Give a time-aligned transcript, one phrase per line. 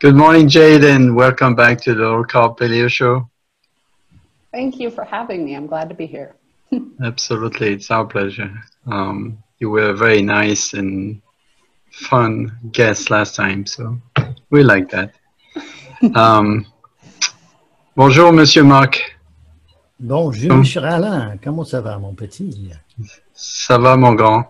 [0.00, 3.28] Good morning, Jade, and welcome back to the Low Carb Paleo Show.
[4.52, 5.56] Thank you for having me.
[5.56, 6.36] I'm glad to be here.
[7.02, 8.48] Absolutely, it's our pleasure.
[8.86, 11.20] Um, you were a very nice and
[11.90, 13.98] fun guest last time, so
[14.50, 15.14] we like that.
[16.14, 16.64] Um,
[17.96, 19.00] bonjour, Monsieur Marc.
[19.98, 21.36] Bonjour, Monsieur Alain.
[21.42, 22.70] Comment ça va, mon petit?
[23.34, 24.44] Ça va, mon grand.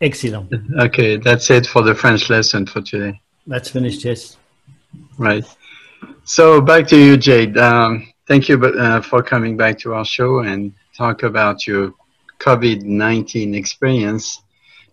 [0.00, 0.48] Excellent.
[0.78, 3.20] Okay, that's it for the French lesson for today.
[3.46, 4.38] That's finished, yes.
[5.18, 5.44] Right.
[6.24, 7.56] So back to you, Jade.
[7.56, 11.94] Um, thank you uh, for coming back to our show and talk about your
[12.38, 14.42] COVID-19 experience.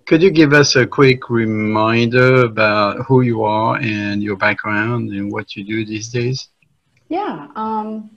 [0.05, 5.31] Could you give us a quick reminder about who you are and your background and
[5.31, 6.49] what you do these days?
[7.07, 8.09] Yeah, um,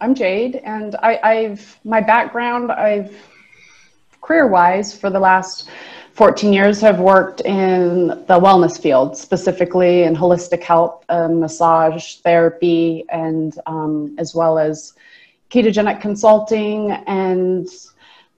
[0.00, 2.72] I'm Jade, and I, I've my background.
[2.72, 3.16] I've
[4.20, 5.68] career-wise for the last
[6.14, 13.04] 14 years have worked in the wellness field, specifically in holistic health, uh, massage therapy,
[13.08, 14.92] and um, as well as
[15.50, 17.68] ketogenic consulting and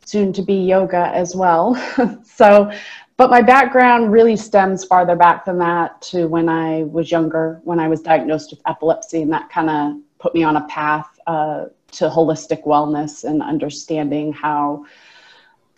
[0.05, 1.75] soon to be yoga as well.
[2.25, 2.71] so,
[3.17, 7.81] but my background really stems farther back than that to when I was younger, when
[7.81, 11.67] I was diagnosed with epilepsy, and that kind of put me on a path uh,
[11.93, 14.85] to holistic wellness and understanding how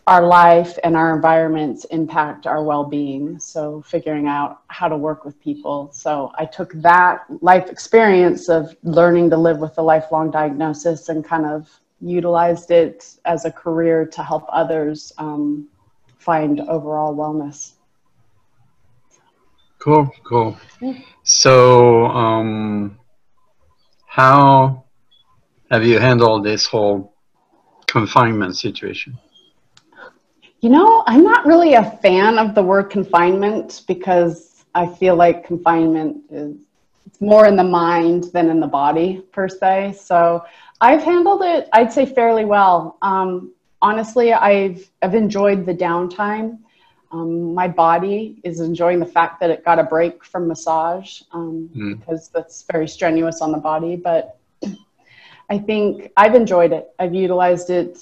[0.07, 3.41] our life and our environments impact our well-being.
[3.41, 5.91] So figuring out how to work with people.
[5.93, 11.25] So i took that life experience of learning to live with a lifelong diagnosis and
[11.25, 11.69] kind of
[12.01, 15.69] utilized it as a career to help others um,
[16.19, 17.73] find overall wellness.
[19.79, 20.57] Cool cool.
[21.25, 22.99] So um,
[24.07, 24.85] how
[25.71, 27.15] have you handled this whole
[27.87, 29.19] confinement situation
[30.67, 35.47] you know, I'm not really a fan of the word confinement because I feel like
[35.47, 36.57] confinement is
[37.07, 39.95] it's more in the mind than in the body per se.
[39.97, 40.45] So
[40.81, 42.99] I've handled it, I'd say, fairly well.
[43.01, 46.59] Um, honestly, I've I've enjoyed the downtime.
[47.13, 51.71] Um, my body is enjoying the fact that it got a break from massage um,
[51.77, 51.97] mm.
[51.97, 53.95] because that's very strenuous on the body.
[53.95, 54.37] But
[55.49, 56.89] I think I've enjoyed it.
[56.99, 57.97] I've utilized it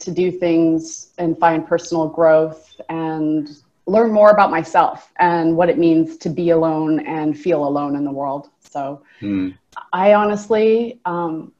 [0.00, 3.48] to do things and find personal growth and
[3.86, 8.04] learn more about myself and what it means to be alone and feel alone in
[8.04, 8.48] the world.
[8.60, 9.54] So mm.
[9.92, 11.52] I honestly, um,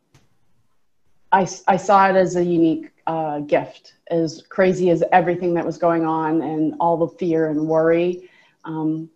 [1.32, 5.78] I, I saw it as a unique uh, gift, as crazy as everything that was
[5.78, 8.30] going on and all the fear and worry.
[8.64, 9.10] Um,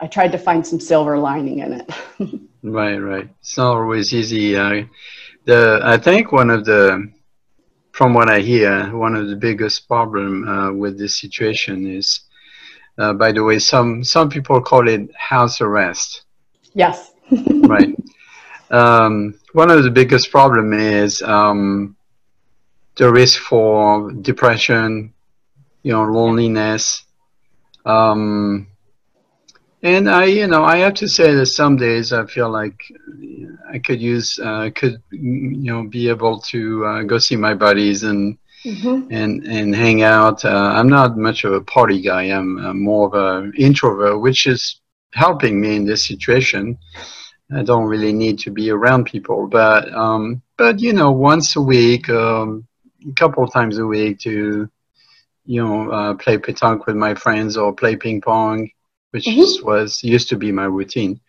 [0.00, 1.90] I tried to find some silver lining in it.
[2.62, 3.28] right, right.
[3.40, 4.56] It's not always easy.
[4.56, 4.84] Uh,
[5.44, 7.10] the I think one of the
[7.92, 12.20] from what I hear, one of the biggest problem uh, with this situation is,
[12.98, 16.22] uh, by the way, some some people call it house arrest.
[16.74, 17.12] Yes.
[17.30, 17.94] right.
[18.70, 21.94] Um, one of the biggest problem is um,
[22.96, 25.12] the risk for depression,
[25.82, 27.04] you know, loneliness.
[27.84, 28.68] Um,
[29.82, 32.80] and I, you know, I have to say that some days I feel like
[33.68, 38.04] I could use, uh, could, you know, be able to uh, go see my buddies
[38.04, 39.08] and mm-hmm.
[39.10, 40.44] and and hang out.
[40.44, 42.24] Uh, I'm not much of a party guy.
[42.24, 44.80] I'm uh, more of an introvert, which is
[45.14, 46.78] helping me in this situation.
[47.54, 51.60] I don't really need to be around people, but um, but you know, once a
[51.60, 52.66] week, um,
[53.08, 54.70] a couple of times a week, to
[55.44, 58.70] you know, uh, play pétanque with my friends or play ping pong
[59.12, 59.66] which mm-hmm.
[59.66, 61.20] was used to be my routine.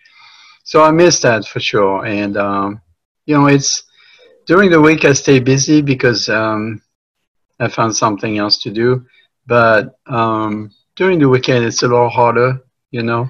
[0.64, 2.06] So I miss that for sure.
[2.06, 2.82] And um,
[3.26, 3.84] you know, it's
[4.48, 6.82] during the week I stay busy because um,
[7.60, 9.06] I found something else to do.
[9.46, 12.62] But um, during the weekend, it's a little harder.
[12.92, 13.30] You know.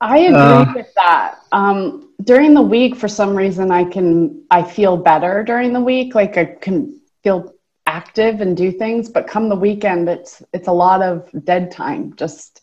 [0.00, 1.38] I agree uh, with that.
[1.52, 6.16] Um, during the week, for some reason, I can I feel better during the week.
[6.16, 7.54] Like I can feel
[7.86, 9.08] active and do things.
[9.08, 12.14] But come the weekend, it's it's a lot of dead time.
[12.16, 12.61] Just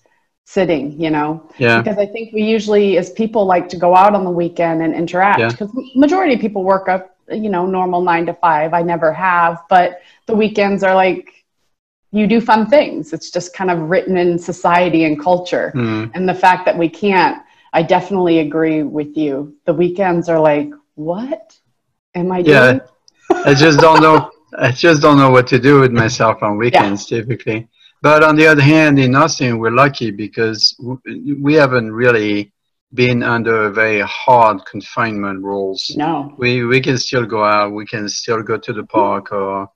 [0.50, 1.48] sitting, you know?
[1.60, 1.80] Yeah.
[1.80, 4.96] Because I think we usually, as people, like to go out on the weekend and
[4.96, 5.52] interact.
[5.52, 5.92] Because yeah.
[5.96, 8.74] majority of people work up, you know, normal nine to five.
[8.74, 11.46] I never have, but the weekends are like
[12.12, 13.14] you do fun things.
[13.14, 15.72] It's just kind of written in society and culture.
[15.76, 16.10] Mm.
[16.16, 19.56] And the fact that we can't, I definitely agree with you.
[19.66, 21.56] The weekends are like, what
[22.16, 22.82] am I doing?
[22.82, 23.44] Yeah.
[23.46, 24.32] I just don't know.
[24.58, 27.20] I just don't know what to do with myself on weekends yeah.
[27.20, 27.70] typically.
[28.02, 30.76] But on the other hand, in Austin, we're lucky because
[31.40, 32.54] we haven't really
[32.94, 35.94] been under very hard confinement rules.
[35.96, 36.34] No.
[36.38, 39.70] We, we can still go out, we can still go to the park or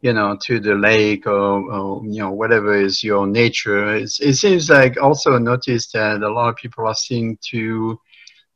[0.00, 3.96] you know, to the lake or, or you know, whatever is your nature.
[3.96, 7.98] It's, it seems like also noticed that a lot of people are seeing to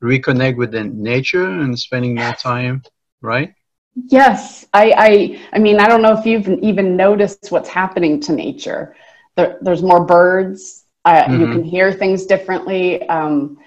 [0.03, 2.83] reconnect with the nature and spending more time,
[3.23, 3.55] right?
[4.09, 8.33] Yes, I, I, I mean, I don't know if you've even noticed what's happening to
[8.33, 8.95] nature.
[9.37, 10.85] There, there's more birds.
[11.05, 11.41] Uh, mm-hmm.
[11.41, 13.07] You can hear things differently.
[13.09, 13.59] Um,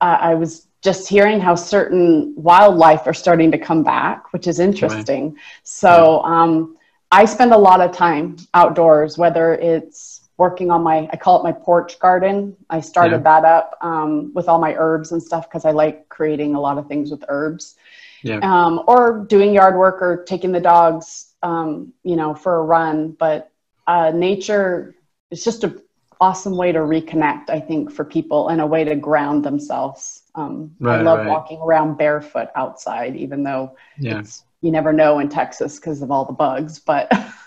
[0.00, 4.58] uh, I was just hearing how certain wildlife are starting to come back, which is
[4.58, 5.30] interesting.
[5.30, 5.42] Right.
[5.64, 6.76] So um,
[7.10, 11.42] I spend a lot of time outdoors, whether it's working on my, I call it
[11.42, 12.56] my porch garden.
[12.70, 13.40] I started yeah.
[13.40, 16.78] that up um, with all my herbs and stuff because I like creating a lot
[16.78, 17.76] of things with herbs.
[18.22, 18.38] Yeah.
[18.42, 23.12] Um, or doing yard work or taking the dogs, um, you know, for a run.
[23.12, 23.50] But
[23.86, 24.94] uh, nature
[25.30, 25.80] is just an
[26.20, 30.22] awesome way to reconnect, I think, for people and a way to ground themselves.
[30.34, 31.28] Um, right, I love right.
[31.28, 34.22] walking around barefoot outside, even though yeah.
[34.60, 36.78] you never know in Texas because of all the bugs.
[36.78, 37.12] But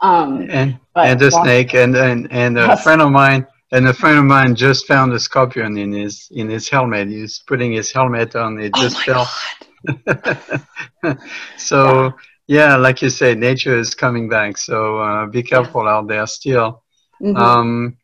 [0.00, 2.82] um, and but and the snake and and and a yes.
[2.82, 6.48] friend of mine and a friend of mine just found a scorpion in his in
[6.48, 7.08] his helmet.
[7.08, 8.60] He's putting his helmet on.
[8.60, 9.24] It oh just oh
[11.04, 11.18] fell.
[11.56, 12.12] so
[12.46, 12.68] yeah.
[12.68, 12.76] yeah.
[12.76, 14.56] like you say, nature is coming back.
[14.58, 15.90] So uh, be careful yeah.
[15.90, 16.83] out there still.
[17.22, 17.36] Mm-hmm.
[17.36, 17.96] Um,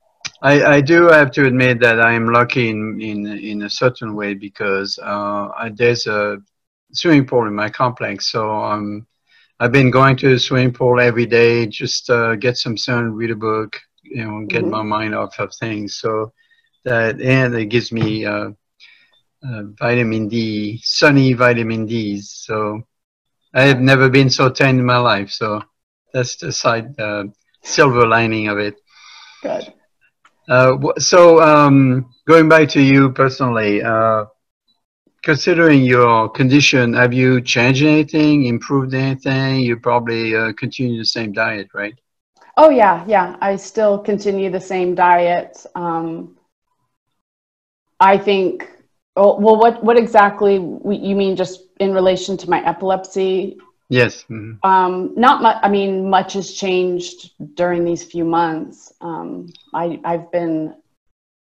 [0.42, 4.14] I, I do have to admit that I am lucky in in, in a certain
[4.14, 6.38] way because uh, I, there's a
[6.92, 9.06] swimming pool in my complex, so um,
[9.58, 13.30] I've been going to the swimming pool every day, just uh, get some sun, read
[13.30, 14.70] a book, you know, get mm-hmm.
[14.70, 15.96] my mind off of things.
[15.96, 16.32] So
[16.84, 18.50] that and it gives me uh,
[19.42, 22.20] uh, vitamin D, sunny vitamin D.
[22.22, 22.82] So
[23.52, 25.30] I have never been so tan in my life.
[25.30, 25.62] So
[26.12, 27.24] that's the side uh,
[27.62, 28.76] silver lining of it.
[29.42, 29.72] Good.
[30.48, 34.24] Uh, so um, going back to you personally, uh,
[35.22, 39.60] considering your condition, have you changed anything, improved anything?
[39.60, 41.94] You probably uh, continue the same diet, right?
[42.56, 43.36] Oh yeah, yeah.
[43.40, 45.64] I still continue the same diet.
[45.74, 46.36] Um,
[48.00, 48.68] I think.
[49.16, 51.36] Oh, well, what what exactly you mean?
[51.36, 53.58] Just in relation to my epilepsy?
[53.90, 54.22] Yes.
[54.30, 54.64] Mm-hmm.
[54.66, 55.58] Um, not much.
[55.62, 58.92] I mean, much has changed during these few months.
[59.00, 60.76] Um, I, I've been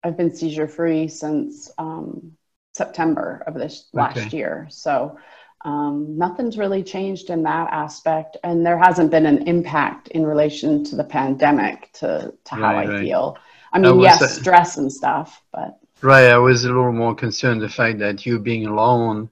[0.02, 2.32] I've been seizure free since um,
[2.74, 4.36] September of this last okay.
[4.36, 4.66] year.
[4.70, 5.16] So
[5.64, 10.82] um, nothing's really changed in that aspect, and there hasn't been an impact in relation
[10.84, 13.00] to the pandemic to to how right, I right.
[13.02, 13.38] feel.
[13.72, 16.26] I mean, I yes, uh, stress and stuff, but right.
[16.26, 19.30] I was a little more concerned the fact that you being alone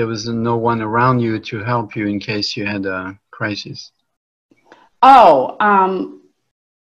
[0.00, 3.92] there was no one around you to help you in case you had a crisis?
[5.02, 6.22] Oh, um,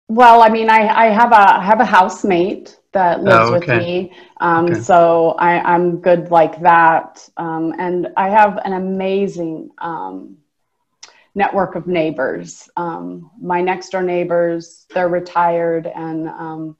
[0.08, 3.76] well, I mean, I, I have a I have a housemate that lives oh, okay.
[3.76, 4.80] with me, um, okay.
[4.80, 10.38] so I, I'm good like that, um, and I have an amazing um,
[11.36, 12.68] network of neighbors.
[12.76, 16.76] Um, my next door neighbors, they're retired, and um,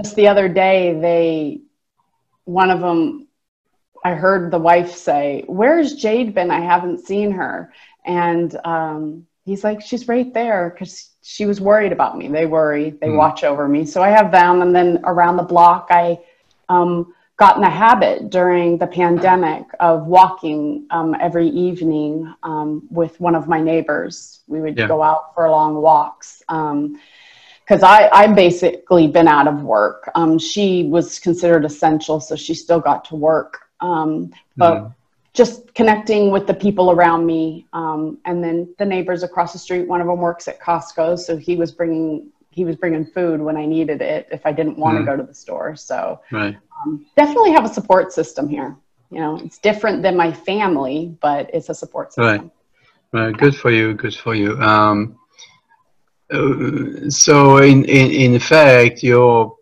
[0.00, 1.62] just the other day, they
[2.44, 3.26] one of them
[4.04, 6.50] I heard the wife say, Where's Jade been?
[6.50, 7.72] I haven't seen her.
[8.04, 12.28] And um, he's like, She's right there because she was worried about me.
[12.28, 13.16] They worry, they mm.
[13.16, 13.84] watch over me.
[13.84, 14.62] So I have them.
[14.62, 16.18] And then around the block, I
[16.68, 23.20] um, got in the habit during the pandemic of walking um, every evening um, with
[23.20, 24.40] one of my neighbors.
[24.48, 24.88] We would yeah.
[24.88, 30.10] go out for long walks because um, I I basically been out of work.
[30.14, 34.94] Um, she was considered essential, so she still got to work um, but mm.
[35.34, 39.86] just connecting with the people around me, um, and then the neighbors across the street.
[39.86, 43.56] One of them works at Costco, so he was bringing he was bringing food when
[43.56, 45.74] I needed it if I didn't want to go to the store.
[45.74, 46.56] So right.
[46.84, 48.76] um, definitely have a support system here.
[49.10, 52.24] You know, it's different than my family, but it's a support system.
[52.24, 52.50] Right.
[53.12, 53.36] Right.
[53.36, 53.94] Good for you.
[53.94, 54.58] Good for you.
[54.60, 55.18] Um,
[56.30, 59.56] uh, so in, in in fact, your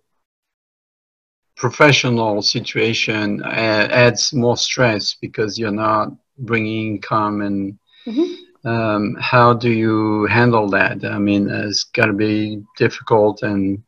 [1.61, 8.67] professional situation adds more stress because you're not bringing income and mm-hmm.
[8.67, 13.83] um, how do you handle that i mean it's got to be difficult and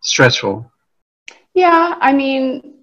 [0.00, 0.68] stressful
[1.54, 2.74] yeah i mean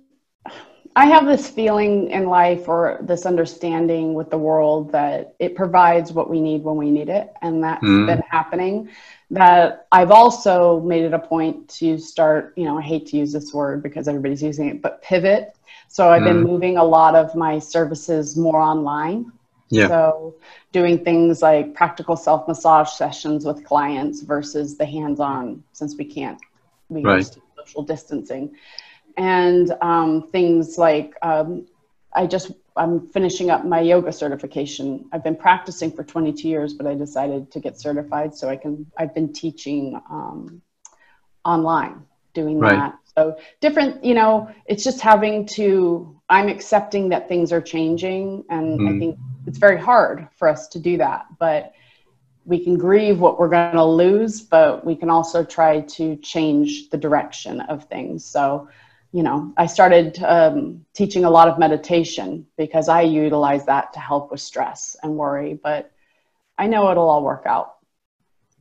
[0.95, 6.13] i have this feeling in life or this understanding with the world that it provides
[6.13, 8.05] what we need when we need it and that's mm-hmm.
[8.05, 8.87] been happening
[9.31, 13.31] that I've also made it a point to start, you know, I hate to use
[13.31, 15.55] this word because everybody's using it, but pivot.
[15.87, 16.25] So I've mm.
[16.25, 19.31] been moving a lot of my services more online.
[19.69, 19.87] Yeah.
[19.87, 20.35] So
[20.71, 26.05] doing things like practical self massage sessions with clients versus the hands on since we
[26.05, 26.39] can't,
[26.89, 27.17] we right.
[27.17, 28.55] use social distancing.
[29.17, 31.67] And um, things like um,
[32.13, 35.05] I just I'm finishing up my yoga certification.
[35.13, 38.87] I've been practicing for 22 years, but I decided to get certified so I can.
[38.97, 40.61] I've been teaching um,
[41.45, 42.79] online, doing Right.
[42.79, 42.95] that.
[43.17, 46.15] So different, you know, it's just having to.
[46.29, 48.99] I'm accepting that things are changing, and I Mhm.
[48.99, 49.17] think
[49.47, 51.25] it's very hard for us to do that.
[51.39, 51.73] But
[52.45, 56.89] we can grieve what we're going to lose, but we can also try to change
[56.89, 58.25] the direction of things.
[58.25, 58.67] So,
[59.11, 63.99] you know, I started um, teaching a lot of meditation because I utilize that to
[63.99, 65.59] help with stress and worry.
[65.61, 65.91] But
[66.57, 67.77] I know it'll all work out.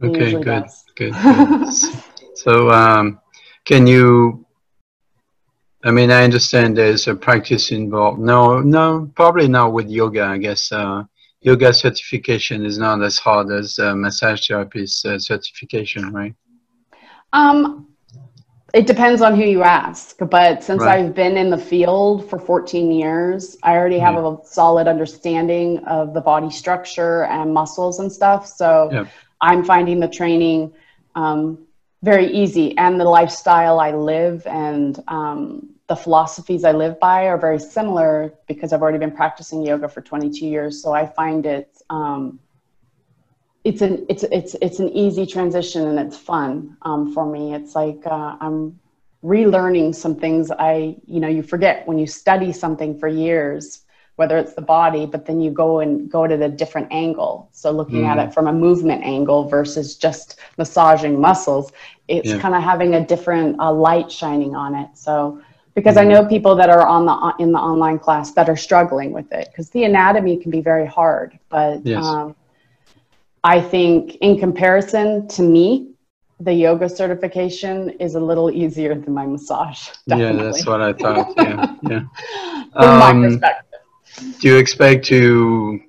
[0.00, 0.64] It Okay, good,
[0.94, 1.12] good.
[1.12, 1.74] good.
[2.34, 3.20] so, um,
[3.64, 4.46] can you?
[5.84, 8.18] I mean, I understand there's a practice involved.
[8.18, 10.24] No, no, probably not with yoga.
[10.24, 11.04] I guess uh,
[11.40, 16.34] yoga certification is not as hard as uh, massage therapist uh, certification, right?
[17.32, 17.87] Um,
[18.78, 21.00] it depends on who you ask, but since Right.
[21.00, 26.14] I've been in the field for 14 years, I already have a solid understanding of
[26.14, 28.46] the body structure and muscles and stuff.
[28.46, 29.06] So Yeah.
[29.40, 30.72] I'm finding the training
[31.16, 31.40] um,
[32.04, 37.38] very easy, and the lifestyle I live and um, the philosophies I live by are
[37.38, 40.80] very similar because I've already been practicing yoga for 22 years.
[40.80, 41.68] So I find it.
[41.90, 42.38] Um,
[43.64, 47.54] it's an it's it's it's an easy transition and it's fun um, for me.
[47.54, 48.78] It's like uh, I'm
[49.24, 53.82] relearning some things I you know you forget when you study something for years,
[54.16, 57.48] whether it's the body, but then you go and go to the different angle.
[57.52, 58.28] So looking at Mhm.
[58.28, 61.72] it from a movement angle versus just massaging muscles,
[62.08, 62.42] it's Yeah.
[62.42, 64.88] kind of having a different uh, light shining on it.
[64.94, 65.40] So
[65.74, 66.04] because I Mhm.
[66.04, 69.48] know people that are on the in the online class that are struggling with it
[69.50, 72.16] because the anatomy can be very hard, but Yes.
[72.16, 72.34] um,
[73.44, 75.92] I think in comparison to me,
[76.40, 79.88] the yoga certification is a little easier than my massage.
[80.06, 81.34] Yeah, that's what I thought.
[81.36, 82.02] Yeah, yeah.
[82.72, 83.80] From my Um, perspective.
[84.40, 85.80] Do you expect to,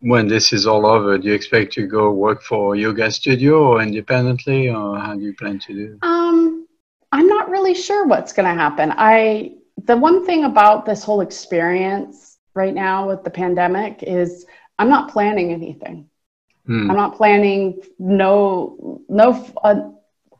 [0.00, 3.54] when this is all over, do you expect to go work for a yoga studio
[3.68, 5.98] or independently, or how do you plan to do?
[6.02, 6.66] Um,
[7.12, 8.92] I'm not really sure what's going to happen.
[8.96, 14.44] I the one thing about this whole experience right now with the pandemic is
[14.78, 16.07] I'm not planning anything.
[16.68, 16.90] Hmm.
[16.90, 17.82] I'm not planning.
[17.98, 19.46] No, no.
[19.64, 19.90] Uh,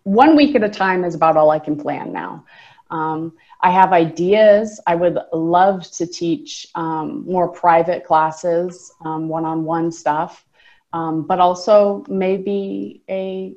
[0.05, 2.45] one week at a time is about all I can plan now.
[2.91, 4.81] Um, I have ideas.
[4.87, 10.47] I would love to teach um, more private classes, um, one-on-one stuff,
[10.93, 13.55] um, but also maybe a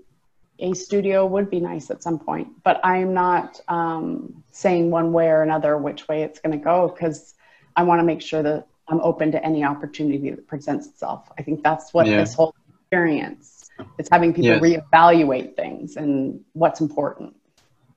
[0.60, 2.48] a studio would be nice at some point.
[2.64, 6.88] But I'm not um, saying one way or another which way it's going to go
[6.88, 7.34] because
[7.76, 11.32] I want to make sure that I'm open to any opportunity that presents itself.
[11.38, 12.18] I think that's what Yeah.
[12.18, 12.54] this whole
[12.96, 14.62] experience is having people Yes.
[14.62, 17.34] reevaluate things and what's important.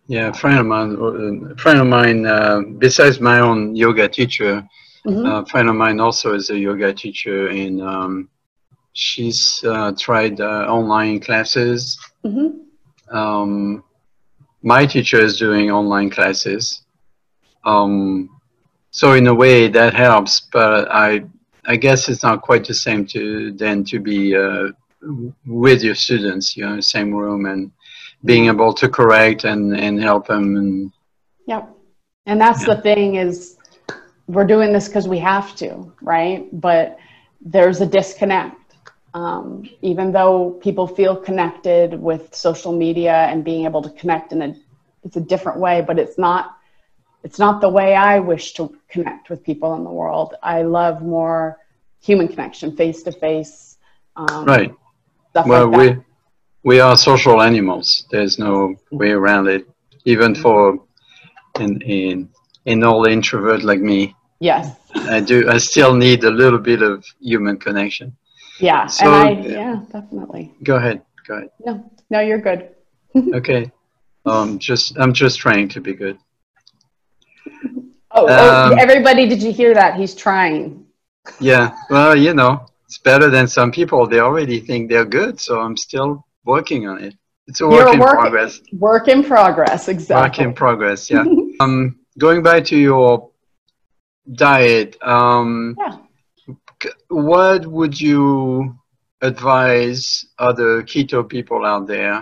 [0.07, 4.09] Yeah, a friend of mine, uh, a friend of mine, uh, besides my own yoga
[4.09, 4.63] teacher,
[5.07, 5.27] Mhm.
[5.27, 8.29] a friend of mine also is a yoga teacher, and um,
[8.93, 11.99] she's uh, tried uh, online classes.
[12.25, 12.49] Mhm.
[13.11, 13.83] Um,
[14.63, 16.83] my teacher is doing online classes.
[17.65, 18.29] Um,
[18.91, 21.25] so in a way that helps, but I,
[21.67, 24.69] I guess it's not quite the same to then to be uh,
[25.46, 27.70] with your students, you know, the same room and
[28.25, 30.56] being able to correct and, and help them.
[30.56, 30.92] And
[31.46, 31.68] Yep.
[32.26, 32.66] And that's Yeah.
[32.66, 33.56] the thing is
[34.26, 36.46] we're doing this because we have to, right?
[36.52, 36.99] But
[37.40, 38.56] there's a disconnect.
[39.14, 44.42] Um, even though people feel connected with social media and being able to connect in
[44.42, 44.54] a
[45.04, 46.56] it's a different way, but it's not
[47.23, 50.34] it's not the way I wish to connect with people in the world.
[50.42, 51.58] I love more
[52.00, 53.76] human connection, face to face.
[54.16, 54.75] um, right.
[55.35, 55.97] Stuff Well, like we
[56.62, 58.07] we are social animals.
[58.09, 59.67] There's no way around it.
[60.05, 60.79] Even for
[61.57, 62.29] an an
[62.67, 64.76] an old introvert like me, Yes.
[64.95, 65.50] I do.
[65.50, 68.17] I still need a little bit of human connection.
[68.61, 68.87] Yeah.
[68.87, 70.55] So- and I yeah, definitely.
[70.62, 71.03] Go ahead.
[71.26, 71.50] Go ahead.
[71.67, 72.69] No, no, you're good.
[73.35, 73.73] Okay.
[74.25, 76.17] Um, just I'm just trying to be good.
[78.12, 79.97] Oh, oh, Um, everybody, did you hear that?
[79.97, 80.87] He's trying.
[81.41, 81.75] Yeah.
[81.91, 84.07] Well, you know, it's better than some people.
[84.07, 87.15] They already think they're good, so I'm still working on it.
[87.49, 88.61] It's a You're work in progress.
[88.73, 90.45] Work in progress, exactly.
[90.45, 91.11] Work in progress.
[91.11, 91.25] Yeah.
[91.61, 93.31] um, going back to your
[94.33, 94.97] diet.
[95.03, 95.97] Um, Yeah.
[97.09, 98.79] what would you
[99.21, 102.15] advise other keto people out there,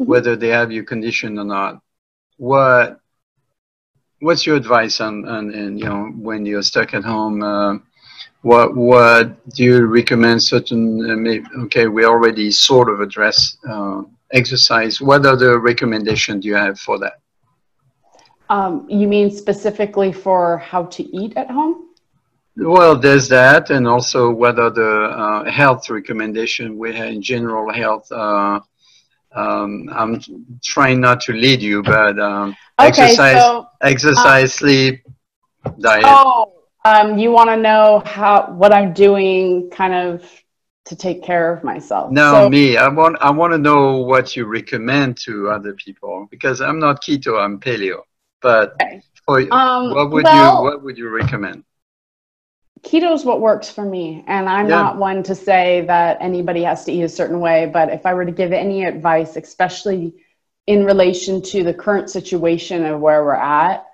[0.00, 0.06] Mhm.
[0.12, 1.80] whether they have your condition or not?
[2.36, 2.98] What
[4.20, 7.42] What's your advice on, on, and you know when you're stuck at home?
[7.42, 7.74] Uh,
[8.46, 9.24] what what
[9.56, 10.40] do you recommend?
[10.40, 15.00] Certain uh, may, okay, we already sort of address uh, exercise.
[15.00, 17.16] What other recommendation do you have for that?
[18.48, 21.88] Um, you mean specifically for how to eat at home?
[22.56, 28.06] Well, there's that, and also whether the uh, health recommendation we have in general health.
[28.12, 28.60] Uh,
[29.34, 30.12] um, I'm
[30.62, 35.04] trying not to lead you, but um, Okay, exercise, so exercise, sleep,
[35.80, 36.04] diet.
[36.06, 36.55] oh,
[36.86, 40.10] um, you want to know how what I'm doing, kind of
[40.86, 42.12] to take care of myself.
[42.12, 42.76] No, So- me.
[42.76, 43.16] I want.
[43.20, 47.32] I want to know what you recommend to other people because I'm not keto.
[47.44, 48.00] I'm paleo.
[48.40, 49.00] But Okay.
[49.24, 51.64] for Um, what would well- you What would you recommend?
[52.82, 54.76] keto is what works for me and i'm Yeah.
[54.82, 58.14] not one to say that anybody has to eat a certain way but if i
[58.14, 60.14] were to give any advice especially
[60.68, 63.86] in relation to the current situation of where we're at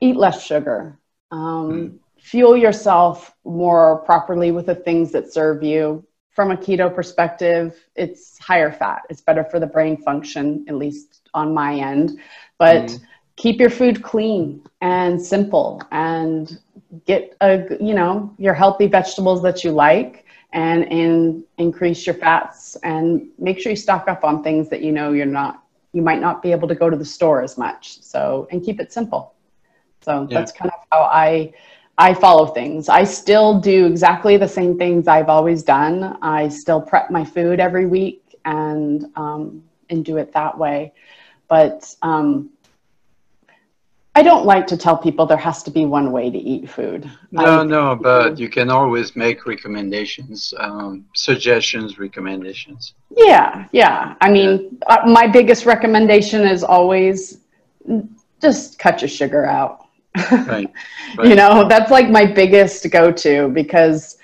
[0.00, 0.98] eat less sugar
[1.30, 6.04] um, fuel yourself more properly with the things that serve you.
[6.30, 9.02] From a keto perspective it's higher fat.
[9.10, 12.18] It's better for the brain function at least on my end.
[12.58, 13.00] But Mhm.
[13.36, 16.58] keep your food clean and simple and
[17.06, 22.76] get a you know your healthy vegetables that you like and and increase your fats
[22.82, 26.20] and make sure you stock up on things that you know you're not you might
[26.20, 28.00] not be able to go to the store as much.
[28.02, 29.34] So and keep it simple
[30.02, 30.38] so Yeah.
[30.38, 31.52] that's kind of how i
[31.98, 36.80] i follow things i still do exactly the same things i've always done i still
[36.80, 40.92] prep my food every week and um, and do it that way
[41.48, 42.50] but um,
[44.14, 47.08] I don't like to tell people there has to be one way to eat food.
[47.30, 52.94] No, no, but you can always make recommendations, um, suggestions, recommendations.
[53.16, 54.16] Yeah, yeah.
[54.20, 57.38] I mean, uh, my biggest recommendation is always
[58.42, 59.79] just cut your sugar out.
[60.16, 60.72] Right.
[61.24, 64.18] you know, that's like my biggest go to because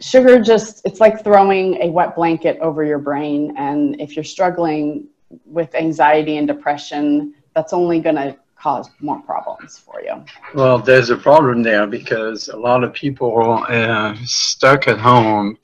[0.00, 3.54] sugar just, it's like throwing a wet blanket over your brain.
[3.56, 5.08] And if you're struggling
[5.44, 10.24] with anxiety and depression, that's only going to cause more problems for you.
[10.54, 15.58] Well, there's a problem there because a lot of people are uh, stuck at home.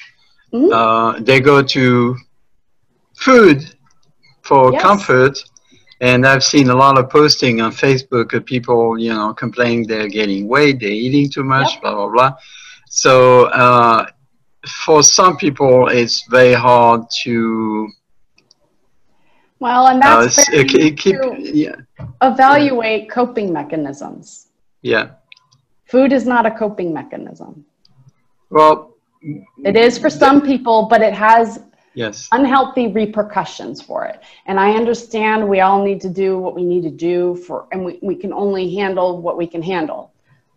[0.52, 0.70] Mhm.
[0.72, 2.16] Uh, they go to
[3.16, 3.74] food
[4.42, 4.82] for Yes.
[4.82, 5.38] comfort,
[6.00, 10.08] and I've seen a lot of posting on Facebook of people, you know, complaining they're
[10.08, 11.82] getting weight, they're eating too much, Yep.
[11.82, 12.32] blah blah blah.
[12.88, 14.06] So uh,
[14.84, 17.88] for some people, it's very hard to
[19.60, 21.76] Well, and uh, that's s- very keep, keep yeah
[22.22, 24.48] evaluate coping mechanisms.
[24.82, 25.10] yeah.
[25.86, 27.64] Food is not a coping mechanism.
[28.50, 28.96] Well,
[29.64, 31.60] It is for some people, but it has
[31.94, 32.28] yes.
[32.32, 34.22] unhealthy repercussions for it.
[34.46, 37.84] And I understand we all need to do what we need to do for, and
[37.84, 40.12] we, we can only handle what we can handle.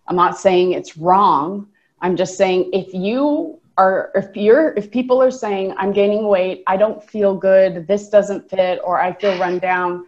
[0.08, 1.67] I'm not saying it's wrong.
[2.02, 6.63] I'm just saying if you are, if you're, if people are saying, I'm gaining weight,
[6.67, 10.06] I don't feel good, this doesn't fit, or I feel run down,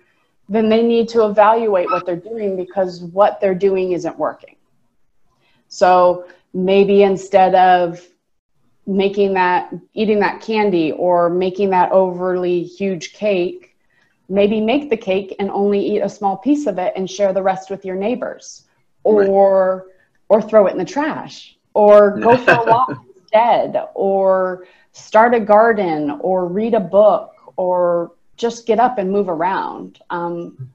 [0.48, 4.56] then they need to evaluate what they're doing because what they're doing isn't working.
[5.68, 8.06] So maybe instead of
[8.90, 13.76] making that eating that candy or making that overly huge cake
[14.28, 17.42] maybe make the cake and only eat a small piece of it and share the
[17.42, 18.66] rest with your neighbors
[19.04, 19.88] or
[20.30, 25.40] or throw it in the trash or go for a walk instead or start a
[25.40, 30.00] garden or read a book or just get up and move around.
[30.10, 30.72] Um,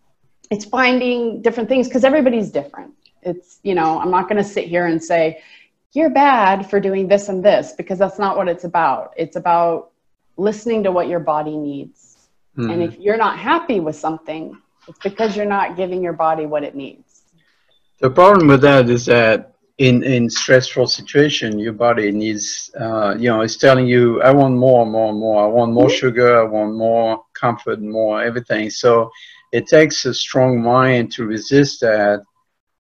[0.50, 2.94] it's finding different things because everybody's different.
[3.22, 5.40] It's you know i'm not going to sit here and say
[5.94, 9.12] you're bad for doing this and this because that's not what it's about.
[9.16, 9.90] It's about
[10.36, 12.16] listening to what your body needs.
[12.68, 12.88] And Mhm.
[12.88, 14.56] if you're not happy with something,
[14.88, 17.22] it's because you're not giving your body what it needs.
[18.00, 23.28] The problem with that is that in in stressful situation, your body needs, uh, you
[23.28, 25.44] know, it's telling you, I want more, more, more.
[25.44, 26.40] I want more sugar.
[26.40, 28.70] I want more comfort, more everything.
[28.70, 29.10] So
[29.52, 32.20] it takes a strong mind to resist that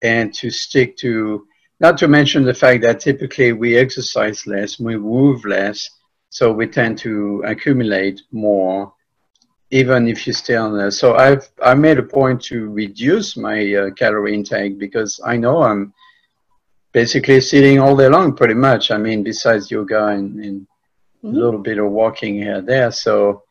[0.03, 1.45] and to stick to.
[1.81, 5.89] Not to mention the fact that typically we exercise less, we move less,
[6.29, 8.93] so we tend to accumulate more
[9.73, 10.91] even if you stay on there.
[10.91, 15.63] So I've I made a point to reduce my uh, calorie intake because I know
[15.63, 15.93] I'm
[16.93, 18.91] basically sitting all day long, pretty much.
[18.91, 20.67] I mean, besides yoga and, and
[21.23, 21.35] Mhm.
[21.35, 22.91] a little bit of walking here and there.
[22.91, 23.43] So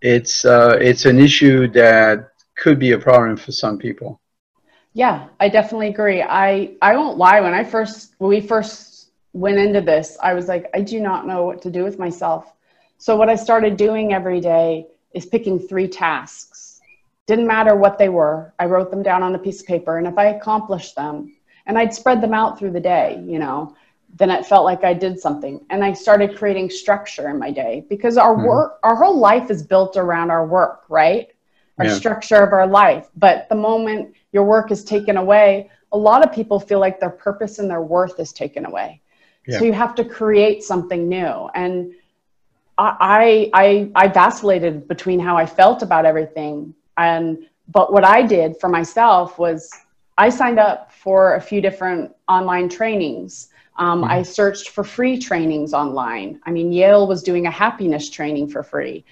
[0.00, 4.20] it's uh, it's an issue that could be a problem for some people.
[4.92, 6.22] Yeah, I definitely agree.
[6.22, 7.40] I I won't lie.
[7.40, 11.26] When I first when we first went into this, I was like, I do not
[11.26, 12.52] know what to do with myself.
[12.98, 16.82] So what I started doing every day is picking three tasks.
[17.26, 18.52] Didn't matter what they were.
[18.58, 21.32] I wrote them down on a piece of paper, and if I accomplished them,
[21.66, 23.74] and I'd spread them out through the day, you know,
[24.16, 25.60] then it felt like I did something.
[25.70, 28.40] And I started creating structure in my day because our Mhm.
[28.40, 31.28] work, our whole life is built around our work, right?
[31.80, 31.94] Our Yeah.
[31.94, 33.08] structure of our life.
[33.16, 37.10] But the moment your work is taken away, a lot of people feel like their
[37.10, 39.00] purpose and their worth is taken away.
[39.46, 39.58] Yeah.
[39.58, 41.48] So you have to create something new.
[41.54, 41.94] And
[42.76, 46.74] I, I, I vacillated between how I felt about everything.
[46.98, 49.70] And, but what I did for myself was
[50.18, 53.48] I signed up for a few different online trainings.
[53.76, 56.40] Um, I searched for free trainings online.
[56.44, 59.04] I mean, Yale was doing a happiness training for free.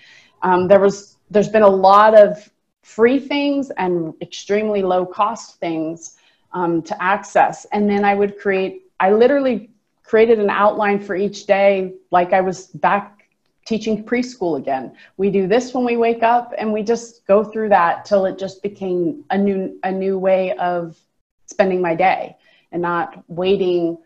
[0.43, 2.51] Um, there was, there's been a lot of
[2.89, 6.17] free things and extremely low cost things
[6.55, 7.67] um, to access.
[7.67, 9.71] And then I would create, I literally
[10.05, 13.29] created an outline for each day, like I was back
[13.67, 14.97] teaching preschool again.
[15.19, 18.39] We do this when we wake up and we just go through that till it
[18.39, 20.99] just became a new, a new way of
[21.45, 22.39] spending my day
[22.73, 23.99] and not waiting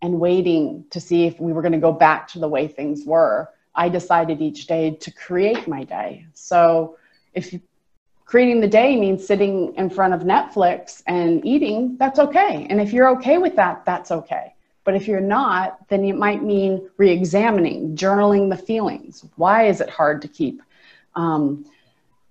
[0.00, 3.04] and waiting to see if we were going to go back to the way things
[3.04, 3.50] were.
[3.74, 6.26] I decided each day to create my day.
[6.32, 6.96] So
[7.34, 7.54] if
[8.32, 12.66] creating the day means sitting in front of Netflix and eating, that's okay.
[12.70, 14.54] And if you're okay with that, that's okay.
[14.84, 19.22] But if you're not, then it might mean re examining, journaling the feelings.
[19.36, 20.62] Why is it hard to keep?
[21.14, 21.66] Um,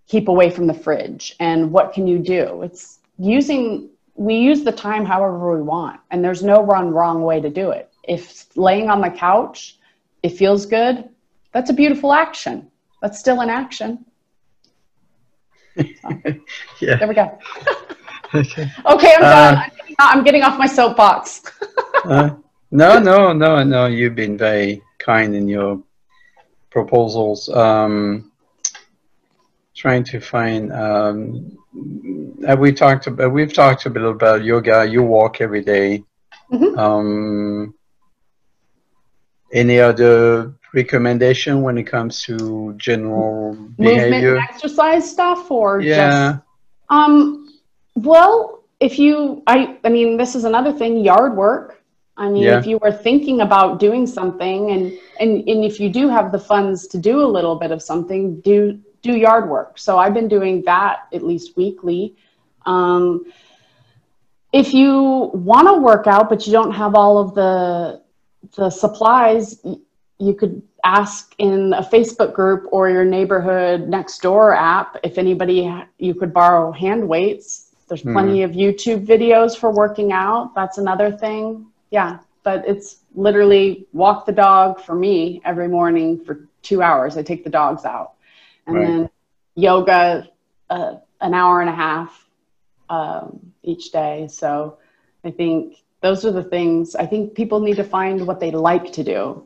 [0.07, 4.71] keep away from the fridge and what can you do it's using we use the
[4.71, 8.89] time however we want and there's no one wrong way to do it if laying
[8.89, 9.77] on the couch
[10.21, 11.07] it feels good
[11.53, 12.69] that's a beautiful action
[13.01, 14.03] that's still an action
[16.79, 16.95] yeah.
[16.97, 17.37] there we go
[18.33, 18.71] Okay.
[18.85, 21.41] okay i'm done Uh, I'm getting, I'm getting off my soapbox
[22.05, 22.31] Uh,
[22.71, 23.85] no, no, no, no.
[23.85, 25.83] You've been very kind in your
[26.71, 27.47] proposals.
[27.49, 28.31] Um,
[29.75, 30.71] trying to find.
[30.73, 31.57] Um,
[32.47, 33.31] have we talked about?
[33.33, 34.85] We've talked a bit about yoga.
[34.85, 36.03] You walk every day.
[36.51, 36.77] Mhm.
[36.77, 37.75] Um,
[39.53, 44.35] any other recommendation when it comes to general movement behavior?
[44.35, 45.95] and exercise stuff or Yeah.
[45.95, 46.43] just
[46.89, 47.47] um
[47.95, 51.83] well if you i i mean this is another thing yard work
[52.17, 52.57] i mean Yeah.
[52.59, 56.39] if you were thinking about doing something and and and if you do have the
[56.39, 60.27] funds to do a little bit of something do do yard work so i've been
[60.27, 62.15] doing that at least weekly
[62.65, 63.25] um
[64.53, 68.00] if you want to work out but you don't have all of the
[68.55, 69.61] the supplies
[70.19, 75.71] you could ask in a Facebook group or your neighborhood next door app if anybody
[75.97, 77.67] you could borrow hand weights.
[77.87, 80.53] There's plenty of YouTube videos for working out.
[80.55, 81.65] That's another thing.
[81.91, 87.17] Yeah, but it's literally walk the dog for me every morning for two hours.
[87.17, 88.13] I take the dogs out,
[88.67, 88.85] and Right.
[88.85, 89.09] then
[89.55, 90.29] yoga
[90.69, 92.29] uh, an hour and a half
[92.89, 94.27] um, each day.
[94.29, 94.77] So
[95.25, 96.95] I think those are the things.
[96.95, 99.43] I think people need to find what they like to do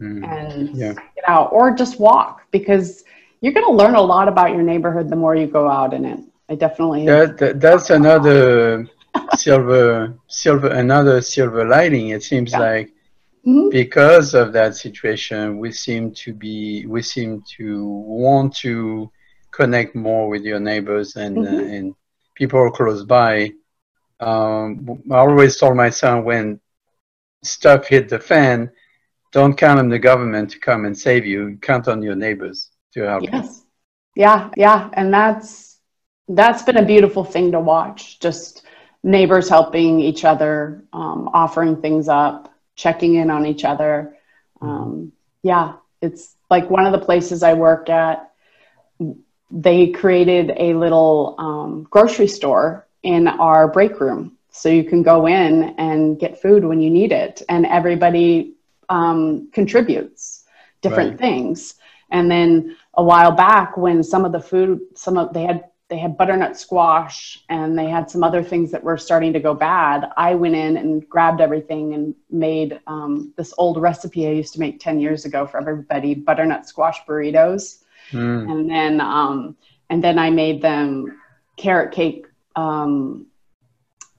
[0.00, 0.24] Mm.
[0.24, 0.94] and Yeah.
[1.16, 3.04] get out or just walk because
[3.40, 6.04] you're going to learn a lot about your neighborhood the more you go out in
[6.04, 6.18] it.
[6.48, 8.86] I definitely That, that that's another
[9.36, 12.08] silver silver another silver lining.
[12.10, 12.58] It seems Yeah.
[12.68, 12.88] like
[13.46, 13.70] Mhm.
[13.70, 17.84] because of that situation, we seem to be we seem to
[18.22, 19.10] want to
[19.52, 21.76] connect more with your neighbors and uh, Mhm.
[21.76, 21.94] and
[22.34, 23.52] people close by.
[24.20, 26.60] Um, I always told my son when
[27.42, 28.70] stuff hit the fan,
[29.32, 31.58] don't count on the government to come and save you.
[31.62, 33.30] Count on your neighbors to help you.
[33.32, 33.64] Yes.
[34.16, 35.78] Yeah, yeah, and that's
[36.28, 38.20] that's been a beautiful thing to watch.
[38.20, 38.62] Just
[39.02, 44.16] neighbors helping each other, um, offering things up, checking in on each other.
[44.60, 48.30] Um, yeah, it's like one of the places I work at.
[49.50, 55.26] They created a little um, grocery store in our break room, so you can go
[55.26, 58.54] in and get food when you need it, and everybody
[58.88, 60.44] um, contributes
[60.82, 61.18] different Right.
[61.18, 61.74] things.
[62.10, 65.98] And then a while back, when some of the food, some of they had they
[65.98, 70.08] had butternut squash and they had some other things that were starting to go bad.
[70.16, 74.60] I went in and grabbed everything and made um, this old recipe I used to
[74.60, 77.82] make ten years ago for everybody: butternut squash burritos
[78.12, 79.56] Mm, and then um,
[79.90, 81.20] and then I made them
[81.56, 83.26] carrot cake um,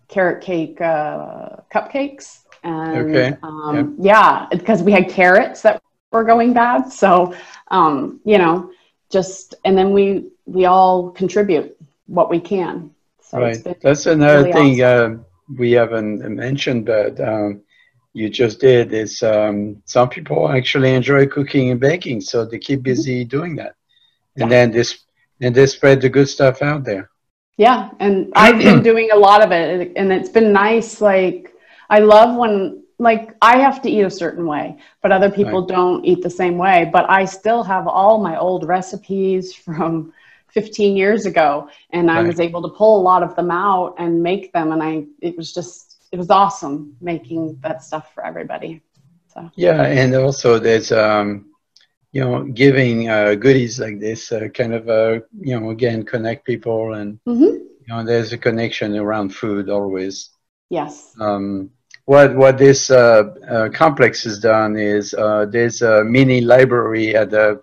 [0.08, 3.38] carrot cake uh, cupcakes and Okay.
[3.44, 7.34] um, yeah because we had carrots that were going bad so
[7.70, 8.72] um, you know
[9.12, 11.76] just and then we we all contribute
[12.08, 12.92] what we can
[13.22, 13.64] so it's right.
[13.64, 15.18] been That's another really thing uh,
[15.58, 17.62] we haven't mentioned, but um,
[18.14, 22.84] you just did is um, some people actually enjoy cooking and baking, so they keep
[22.84, 23.76] busy doing that,
[24.38, 24.52] and Yeah.
[24.52, 25.00] then this
[25.42, 27.11] and they spread the good stuff out there.
[27.62, 31.00] Yeah, and I've been doing a lot of it, and it's been nice.
[31.00, 31.54] Like,
[31.92, 34.66] I love when, like, I have to eat a certain way,
[35.04, 35.76] but other people Right.
[35.78, 36.90] don't eat the same way.
[36.92, 40.12] But I still have all my old recipes from
[40.58, 44.22] 15 years ago and i was able to pull a lot of them out and
[44.22, 48.82] make them and i it was just it was awesome making that stuff for everybody
[49.34, 51.51] so Yeah, and also there's um,
[52.12, 56.46] you know giving uh, goodies like this uh, kind of uh, you know again connect
[56.46, 57.52] people and Mhm.
[57.82, 60.30] you know there's a connection around food always.
[60.70, 61.70] yes Um,
[62.06, 67.30] what what this uh, uh, complex has done is uh, there's a mini library at
[67.32, 67.60] the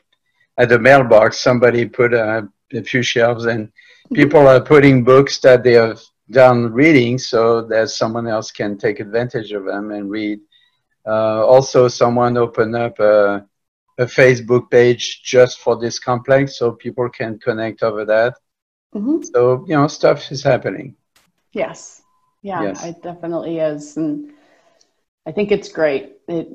[0.59, 1.39] at the mailbox.
[1.41, 3.69] Somebody put a, a few shelves and
[4.15, 9.01] people are putting books that they have done reading so that someone else can take
[9.01, 10.39] advantage of them and read.
[11.07, 13.45] Uh, also, someone opened up a,
[13.99, 18.35] a Facebook page just for this complex so people can connect over that.
[18.93, 20.97] hmm So, you know, stuff is happening.
[21.53, 22.03] yes
[22.43, 22.87] yeah Yes.
[22.87, 24.31] it definitely is and
[25.27, 26.49] i think it's great it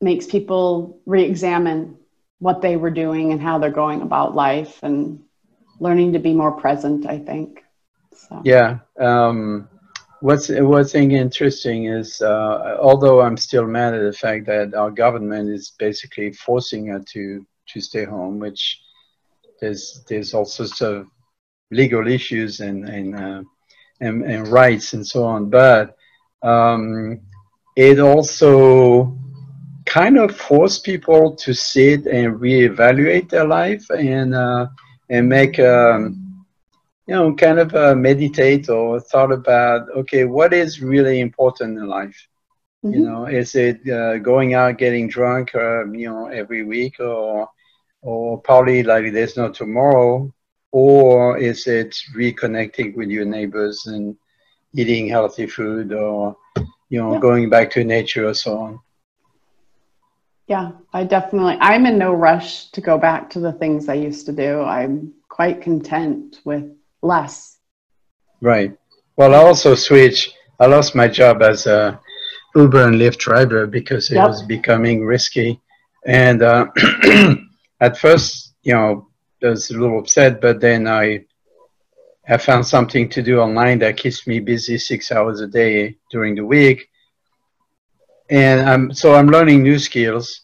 [0.00, 1.96] makes people re-examine
[2.38, 5.18] what they were doing and how they're going about life and
[5.80, 7.64] learning to be more present i think
[8.14, 8.78] so Yeah.
[8.98, 9.68] Um,
[10.22, 15.50] what's what's interesting is, uh, although I'm still mad at the fact that our government
[15.50, 18.80] is basically forcing us to to stay home, which
[19.60, 21.06] there's there's all sorts of
[21.70, 23.42] legal issues and and uh,
[24.00, 25.96] and, and rights and so on, but
[26.42, 27.20] um,
[27.76, 29.18] it also
[29.86, 34.66] kind of forced people to sit and reevaluate their life and uh,
[35.10, 35.58] and make.
[35.58, 36.31] Um,
[37.06, 41.86] you know, kind of uh, meditate or thought about, okay, what is really important in
[41.88, 42.16] life?
[42.88, 43.04] You Mhm.
[43.04, 47.48] know, is it uh, going out getting drunk, uh, you know, every week, or
[48.02, 50.30] or party like there's no tomorrow,
[50.72, 54.16] or is it reconnecting with your neighbors and
[54.76, 56.36] eating healthy food, or
[56.88, 57.18] you know, Yeah.
[57.18, 58.80] going back to nature or so on?
[60.46, 64.26] Yeah, I definitely, I'm in no rush to go back to the things I used
[64.26, 64.60] to do.
[64.62, 66.64] I'm quite content with
[67.02, 67.58] less.
[68.40, 68.72] Right.
[69.16, 70.34] Well, I also switched.
[70.60, 72.00] I lost my job as a
[72.54, 74.22] Uber and Lyft driver because it Yep.
[74.22, 75.60] was becoming risky.
[76.06, 76.66] And uh,
[77.80, 79.08] at first, you know,
[79.42, 81.20] I was a little upset, but then I
[82.28, 86.34] I found something to do online that keeps me busy six hours a day during
[86.34, 86.88] the week.
[88.30, 90.42] And I'm so I'm learning new skills,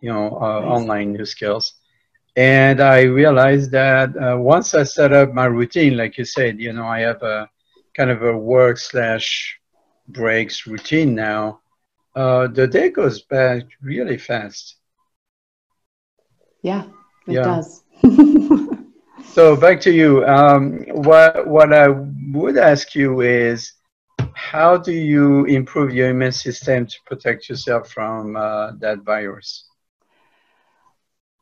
[0.00, 0.76] you know, uh, Nice.
[0.76, 1.74] online new skills.
[2.36, 6.72] And I realized that uh, once I set up my routine, like you said, you
[6.72, 7.48] know, I have a
[7.96, 9.58] kind of a work slash
[10.08, 11.60] breaks routine now.
[12.14, 14.76] Uh, the day goes by really fast.
[16.62, 16.84] Yeah,
[17.26, 17.42] it Yeah.
[17.42, 17.82] does.
[19.22, 20.24] So back to you.
[20.26, 21.88] Um, what what I
[22.32, 23.72] would ask you is,
[24.34, 29.66] how do you improve your immune system to protect yourself from uh, that virus?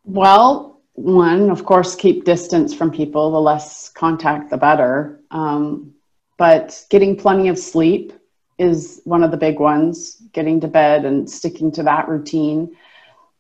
[0.05, 3.31] well, one, of course, keep distance from people.
[3.31, 5.21] The less contact, the better.
[5.31, 5.95] Um,
[6.37, 8.13] but getting plenty of sleep
[8.59, 10.21] is one of the big ones.
[10.33, 12.77] Getting to bed and sticking to that routine.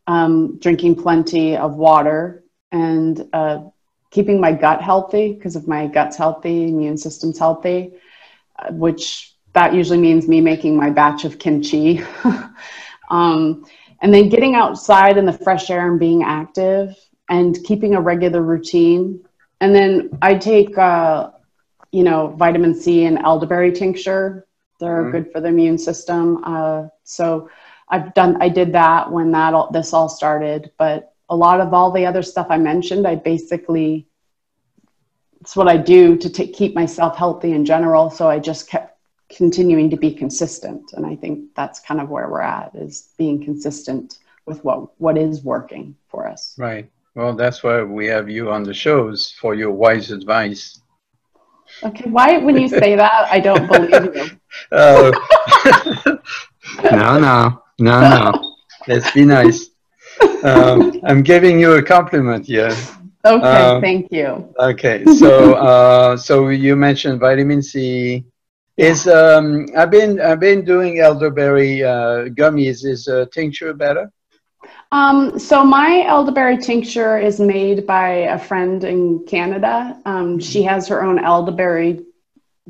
[0.06, 3.64] Um, drinking plenty of water and uh,
[4.10, 7.92] keeping my gut healthy because if my gut's healthy, immune system's healthy,
[8.58, 12.02] uh, which that usually means me making my batch of kimchi.
[13.10, 13.66] um,
[14.00, 16.96] and then getting outside in the fresh air and being active
[17.28, 19.20] and keeping a regular routine.
[19.60, 21.30] And then I take, uh,
[21.92, 24.46] you know, vitamin C and elderberry tincture.
[24.80, 25.12] They're Mhm.
[25.12, 26.42] good for the immune system.
[26.44, 27.48] Uh, so
[27.88, 30.70] I've done, I did that when that all, this all started.
[30.78, 34.06] But a lot of all the other stuff I mentioned, I basically,
[35.40, 38.10] it's what I do to take, keep myself healthy in general.
[38.10, 38.96] So I just kept
[39.28, 40.92] continuing to be consistent.
[40.94, 45.18] And I think that's kind of where we're at is being consistent with what, what
[45.18, 46.54] is working for us.
[46.58, 46.90] Right.
[47.18, 50.80] Well, that's why we have you on the shows for your wise advice.
[51.82, 52.08] Okay.
[52.08, 54.26] Why, when you say that, I don't believe you.
[54.70, 55.10] Uh,
[56.92, 58.54] no, no, no, no.
[58.86, 59.70] Let's be nice.
[60.44, 62.70] Um, I'm giving you a compliment here.
[63.24, 63.64] Okay.
[63.64, 64.54] Um, thank you.
[64.60, 68.24] Okay, so uh, so you mentioned vitamin C.
[68.76, 72.84] Is um, I've been I've been doing elderberry uh, gummies.
[72.84, 74.08] Is uh, tincture better?
[74.92, 79.96] Um, so my elderberry tincture is made by a friend in Canada.
[80.06, 82.00] Um, she has her own elderberry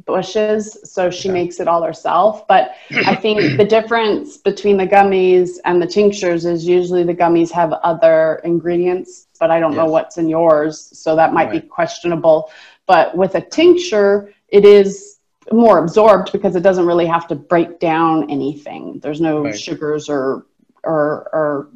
[0.06, 1.30] bushes, so she Okay.
[1.30, 2.46] makes it all herself.
[2.48, 2.72] But
[3.04, 7.72] I think the difference between the gummies and the tinctures is usually the gummies have
[7.72, 12.50] other ingredients, but I don't know what's in yours, so that might be questionable.
[12.86, 15.18] But with a tincture, it is
[15.52, 18.98] more absorbed because it doesn't really have to break down anything.
[19.02, 19.54] There's no Right.
[19.54, 20.46] sugars or
[20.84, 21.68] or or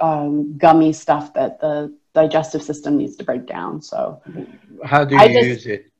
[0.00, 3.82] um, gummy stuff that the digestive system needs to break down.
[3.82, 4.20] So,
[4.84, 5.90] how do you just- use it?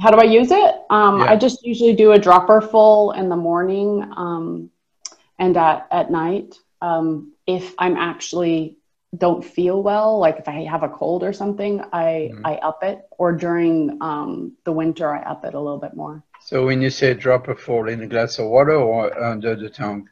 [0.00, 0.74] how do I use it?
[0.88, 1.32] Um, Yeah.
[1.32, 4.70] I just usually do a dropper full in the morning um,
[5.38, 6.58] and at, at night.
[6.80, 8.78] Um, if I'm actually
[9.18, 12.40] don't feel well, like if I have a cold or something, I, Mhm.
[12.44, 13.06] I up it.
[13.18, 16.22] Or during um, the winter, I up it a little bit more.
[16.40, 19.68] So when you say drop a fall in a glass of water or under the
[19.68, 20.08] tongue?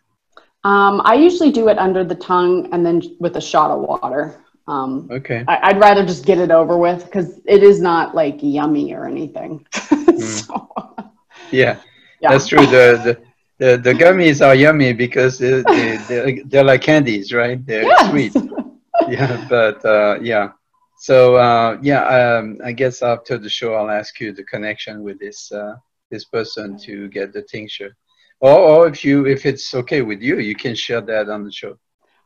[0.65, 4.45] Um, I usually do it under the tongue and then with a shot of water.
[4.67, 5.45] Um, Okay.
[5.49, 9.07] I, I'd rather just get it over with because it is not like yummy or
[9.07, 9.67] anything.
[10.19, 10.69] so,
[11.51, 11.79] Yeah,
[12.21, 12.31] yeah.
[12.31, 12.67] that's true.
[12.67, 13.19] The, the
[13.59, 17.65] the the gummies are yummy because they, they, they're, they're like candies, right?
[17.67, 18.11] They're Yes.
[18.11, 18.33] sweet.
[19.09, 20.51] Yeah, but uh, yeah.
[20.99, 25.19] So uh, yeah, um, I guess after the show, I'll ask you the connection with
[25.19, 25.77] this uh,
[26.11, 27.97] this person to get the tincture,
[28.41, 31.53] or, or if you if it's okay with you, you can share that on the
[31.53, 31.79] show.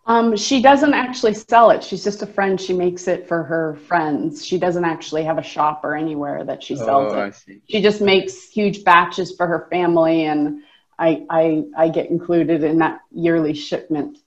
[0.05, 1.85] Um, she doesn't actually sell it.
[1.85, 2.61] She's just a friend.
[2.61, 4.45] She makes it for her friends.
[4.45, 7.35] She doesn't actually have a shop or anywhere that she sells oh, I it.
[7.37, 7.61] see.
[7.69, 10.63] She just makes huge batches for her family, and
[10.99, 14.19] I I, I get included in that yearly shipment.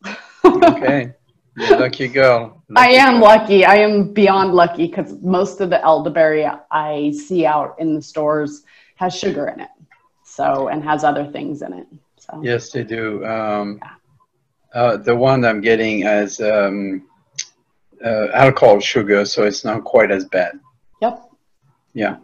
[0.46, 1.14] Okay,
[1.58, 2.64] You're lucky girl.
[2.76, 3.24] I am girl.
[3.24, 3.66] lucky.
[3.66, 8.64] I am beyond lucky because most of the elderberry I see out in the stores
[8.96, 9.70] has sugar in it,
[10.36, 11.88] so and has other things in it.
[12.18, 13.26] So Yes, they do.
[13.26, 13.80] Um,
[14.74, 17.08] uh, the one I'm getting has um,
[18.04, 20.60] uh, alcohol sugar, so it's not quite as bad.
[21.02, 21.16] yep.
[21.94, 22.18] Yeah.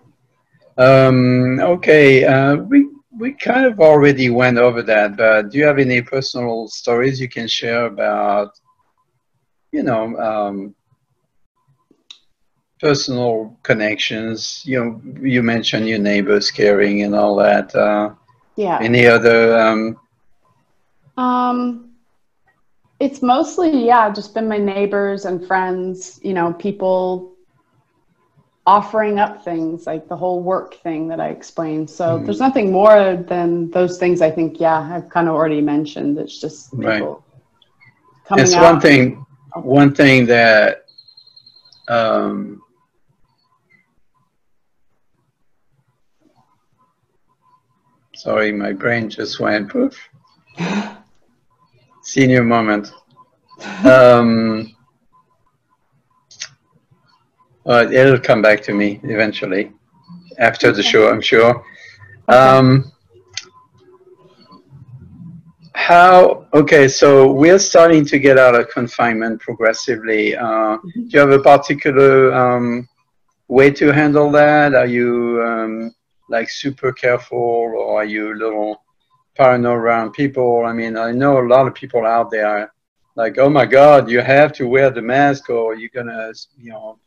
[0.78, 2.26] Um, okay.
[2.26, 6.68] Uh, we we kind of already went over that, but do you have any personal
[6.68, 8.50] stories you can share about,
[9.72, 10.76] you know, um,
[12.82, 14.64] personal connections?
[14.66, 17.76] You know, you mentioned your neighbors caring and all that.
[17.76, 18.16] Uh,
[18.56, 18.80] Yeah.
[18.80, 19.58] any other?
[19.60, 20.00] Um,
[21.18, 21.92] Um,
[23.00, 26.20] it's mostly yeah, just been my neighbors and friends.
[26.24, 27.36] You know, people
[28.66, 31.90] offering up things like the whole work thing that I explained.
[31.90, 32.26] So Mhm.
[32.26, 34.22] there's nothing more than those things.
[34.22, 36.18] I think yeah, I've kind of already mentioned.
[36.20, 37.08] It's just people Right.
[38.26, 38.66] coming it's out.
[38.66, 40.86] one thing one thing that
[41.88, 42.62] um,
[48.22, 49.98] sorry my brain just went poof
[52.04, 52.92] senior moment.
[53.84, 54.76] Um,
[57.66, 59.72] uh, it'll come back to me eventually
[60.38, 61.66] after the show i'm sure.
[62.30, 62.38] Okay.
[62.38, 62.92] um,
[65.74, 70.36] how okay so we're starting to get out of confinement progressively.
[70.36, 72.88] Uh, do you have a particular um,
[73.48, 74.76] way to handle that?
[74.76, 75.92] Are you um,
[76.32, 78.84] like super careful or are you a little
[79.36, 80.66] paranoid around people?
[80.66, 82.72] I mean i know a lot of people out there
[83.16, 86.98] like oh my god you have to wear the mask or you're gonna you know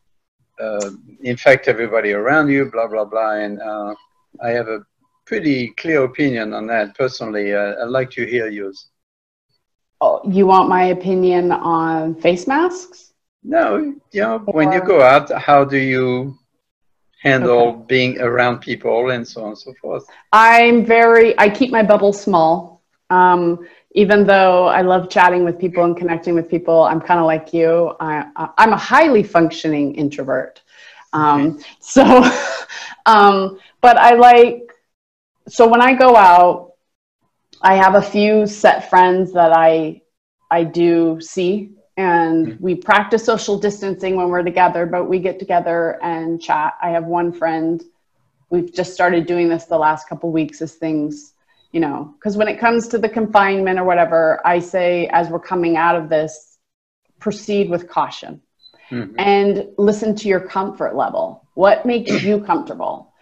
[0.60, 0.90] uh,
[1.22, 3.34] infect everybody around you blah blah blah.
[3.44, 3.94] And uh,
[4.42, 4.80] i have a
[5.26, 7.54] pretty clear opinion on that personally.
[7.54, 8.88] Uh, i'd like to hear yours.
[10.00, 13.14] Oh, you want my opinion on face masks?
[13.42, 13.76] No,
[14.12, 16.36] you know, when you go out, how do you
[17.24, 20.04] handle being around people and so on and so forth?
[20.32, 22.82] I'm very, I keep my bubble small.
[23.10, 27.26] Um, even though I love chatting with people and connecting with people, I'm kind of
[27.26, 27.94] like you.
[28.00, 30.62] I, I- I'm a highly functioning introvert.
[31.12, 32.02] Um, so,
[33.06, 34.70] um, but I like,
[35.48, 36.72] so when I go out,
[37.62, 40.02] I have a few set friends that I,
[40.50, 45.98] I do see and we practice social distancing when we're together, but we get together
[46.02, 46.74] and chat.
[46.82, 47.82] I have one friend
[48.50, 51.32] we've just started doing this the last couple weeks as things
[51.72, 55.40] you know because when it comes to the confinement or whatever i say as we're
[55.40, 56.58] coming out of this
[57.18, 58.40] proceed with caution
[58.90, 59.14] Mhm.
[59.18, 63.12] and listen to your comfort level what makes you comfortable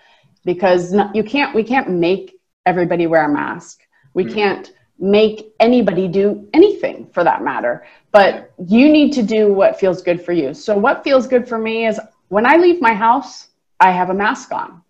[0.44, 2.34] because you can't we can't make
[2.66, 3.80] everybody wear a mask
[4.14, 4.34] we Mhm.
[4.34, 4.72] can't
[5.02, 10.24] make anybody do anything for that matter but you need to do what feels good
[10.24, 13.48] for you so what feels good for me is when i leave my house
[13.80, 14.82] i have a mask on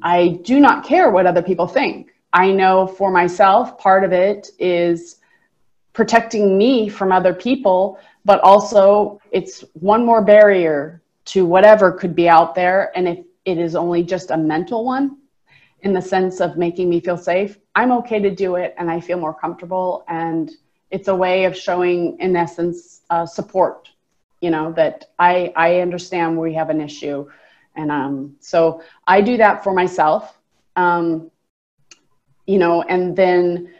[0.00, 2.14] I do not care what other people think.
[2.32, 5.16] I know for myself, part of it is
[5.92, 12.28] protecting me from other people, but also it's one more barrier to whatever could be
[12.28, 12.90] out there.
[12.96, 15.18] And if it is only just a mental one,
[15.80, 19.00] in the sense of making me feel safe, I'm okay to do it and I
[19.00, 20.04] feel more comfortable.
[20.08, 20.50] And
[20.90, 23.88] it's a way of showing, in essence, uh, support.
[24.40, 27.28] You know, that I, I understand we have an issue.
[27.76, 30.36] And um, so I do that for myself.
[30.74, 31.30] Um,
[32.46, 33.72] you know, and then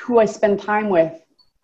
[0.00, 1.12] who I spend time with,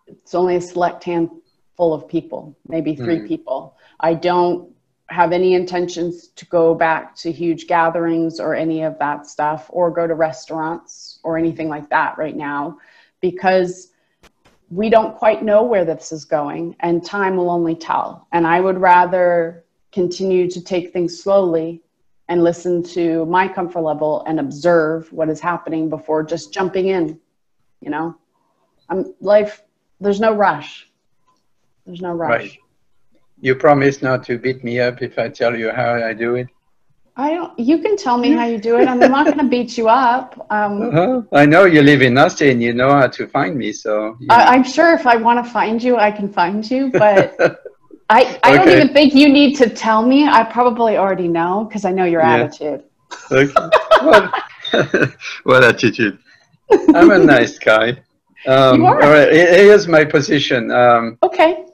[0.07, 3.75] it's only a select handful of people, maybe 3 people.
[3.99, 4.73] I don't
[5.09, 9.89] have any intentions to go back to huge gatherings or any of that stuff or
[9.89, 12.77] go to restaurants or anything like that right now
[13.21, 13.91] because
[14.69, 18.27] we don't quite know where this is going and time will only tell.
[18.33, 21.81] And I would rather continue to take things slowly
[22.27, 27.19] and listen to my comfort level and observe what is happening before just jumping in,
[27.79, 28.17] you know?
[28.89, 29.63] I'm life
[29.99, 30.89] there's no rush.
[31.85, 32.29] There's no rush.
[32.29, 32.57] Right.
[33.39, 36.47] You promise not to beat me up if I tell you how I do it.
[37.15, 37.57] I don't.
[37.59, 38.87] You can tell me how you do it.
[38.87, 40.47] I'm not going to beat you up.
[40.51, 41.27] Um.
[41.33, 42.61] I know you live in Austin.
[42.61, 44.15] You know how to find me, so.
[44.19, 46.91] you I, I'm sure if I want to find you, I can find you.
[46.91, 47.35] But
[48.09, 50.27] I, I don't even think you need to tell me.
[50.27, 52.35] I probably already know because I know your Yeah.
[52.45, 52.83] attitude.
[53.31, 53.53] Okay.
[54.01, 54.33] what,
[55.43, 56.19] what attitude?
[56.93, 58.03] I'm a nice guy.
[58.45, 59.01] Um, You are.
[59.03, 60.71] All right, here's my position.
[60.71, 61.65] Um, Okay.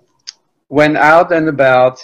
[0.74, 2.00] When out and about,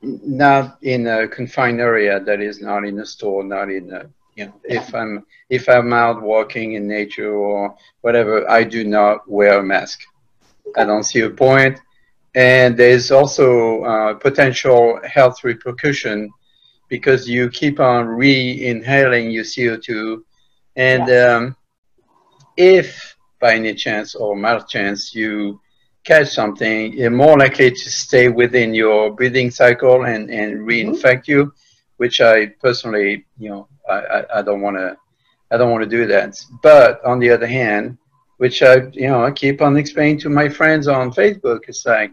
[0.00, 4.46] not in a confined area, that is not in a store, not in a, you
[4.46, 9.58] know, if I'm if I'm out walking in nature or whatever, I do not wear
[9.58, 9.98] a mask.
[10.74, 11.78] I don't see a point.
[12.34, 13.48] and there's also
[13.92, 16.30] uh, potential health repercussion
[16.88, 20.22] because you keep on re-inhaling your CO2,
[20.76, 21.56] and um,
[22.56, 22.86] if
[23.38, 25.60] by any chance or malchance you
[26.06, 30.68] catch something, you're more likely to stay within your breathing cycle and, and mm-hmm.
[30.68, 31.52] reinfect you,
[31.96, 34.96] which I personally, you know, I, I, I don't want to,
[35.50, 36.40] I don't want to do that.
[36.62, 37.98] But on the other hand,
[38.38, 42.12] which I, you know, I keep on explaining to my friends on Facebook, it's like,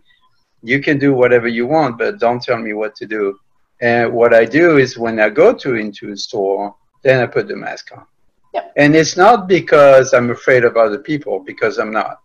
[0.64, 3.38] you can do whatever you want, but don't tell me what to do.
[3.82, 6.74] And what I do is when I go to into a store,
[7.04, 8.06] then I put the mask on.
[8.54, 8.74] Yep.
[8.78, 12.22] And it's not because I'm afraid of other people, because I'm not.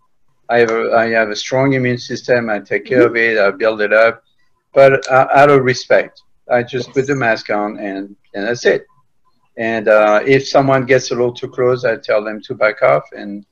[0.48, 2.48] I have a, I have a strong immune system.
[2.48, 3.38] I take care of it.
[3.38, 4.22] I build it up,
[4.74, 8.86] but uh, out of respect, I just put the mask on, and and that's it.
[9.56, 13.04] And uh, if someone gets a little too close, I tell them to back off,
[13.12, 13.44] and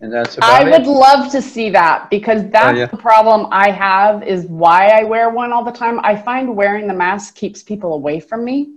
[0.00, 0.70] and that's about I it.
[0.70, 2.86] would love to see that because that's Oh, yeah.
[2.86, 5.98] the problem I have is why I wear one all the time.
[6.04, 8.74] I find wearing the mask keeps people away from me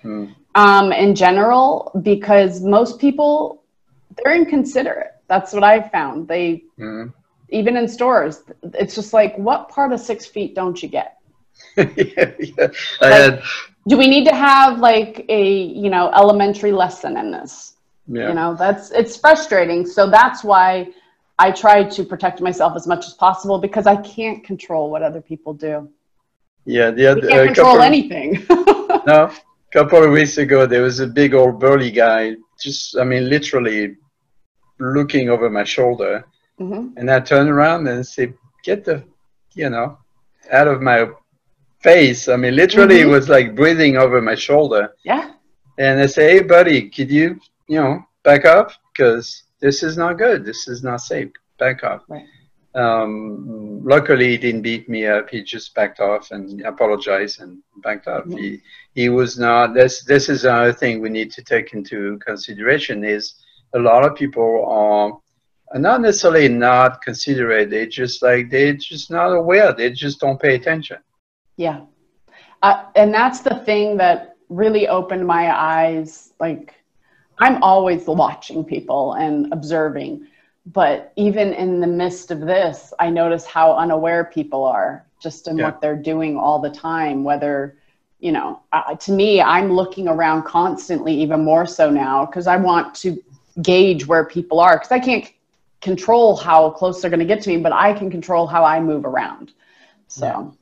[0.00, 0.24] Hmm.
[0.56, 3.62] um, in general because most people
[4.16, 5.11] they're inconsiderate.
[5.32, 6.28] That's what I've found.
[6.32, 6.46] They
[6.78, 7.04] Mhm.
[7.48, 8.34] even in stores,
[8.82, 11.10] it's just like, what part of six feet don't you get?
[11.76, 12.68] yeah, yeah.
[13.00, 13.42] I Like- had,
[13.90, 15.44] Do we need to have like a
[15.82, 17.54] you know elementary lesson in this?
[18.18, 18.28] yeah.
[18.28, 20.66] you know that's it's frustrating so that's why
[21.44, 25.22] i try to protect myself as much as possible because i can't control what other
[25.30, 25.74] people do
[26.76, 28.28] yeah, the we other can't a control couple- anything
[29.10, 29.20] No,
[29.70, 32.22] a couple of weeks ago, there was a big old burly guy,
[32.64, 33.78] just, I mean, literally
[34.82, 36.24] looking over my shoulder.
[36.60, 36.92] Mhm.
[36.96, 38.32] And I turn around and say,
[38.64, 39.02] Get the,
[39.54, 39.98] you know,
[40.52, 41.08] out of my
[41.82, 42.28] face.
[42.28, 43.10] I mean, literally, it Mhm.
[43.10, 44.90] was like breathing over my shoulder.
[45.04, 45.30] yeah
[45.78, 48.70] And I say, Hey, buddy, could you, you know, back up?
[48.92, 50.44] Because this is not good.
[50.44, 51.30] This is not safe.
[51.58, 52.02] Back off.
[52.08, 52.26] Right.
[52.74, 55.28] Um, luckily, he didn't beat me up.
[55.30, 58.24] He just backed off and apologized and backed up.
[58.26, 58.38] Mhm.
[58.38, 58.62] He,
[58.94, 59.74] he was not.
[59.74, 63.04] This this is another thing we need to take into consideration.
[63.04, 63.34] Is
[63.74, 65.18] a lot of people are
[65.74, 67.70] are not necessarily not considerate.
[67.70, 69.72] They just like they're just not aware.
[69.72, 70.98] They just don't pay attention.
[71.56, 71.80] yeah
[72.62, 76.74] uh, and that's the thing that really opened my eyes like
[77.38, 80.26] i'm always watching people and observing
[80.66, 85.58] but even in the midst of this i notice how unaware people are just in
[85.58, 85.62] Yeah.
[85.62, 87.76] what they're doing all the time whether
[88.20, 92.56] you know uh, to me i'm looking around constantly even more so now because i
[92.56, 93.16] want to
[93.60, 95.30] gauge where people are because i can't
[95.80, 98.80] control how close they're going to get to me but i can control how i
[98.80, 99.52] move around
[100.06, 100.54] so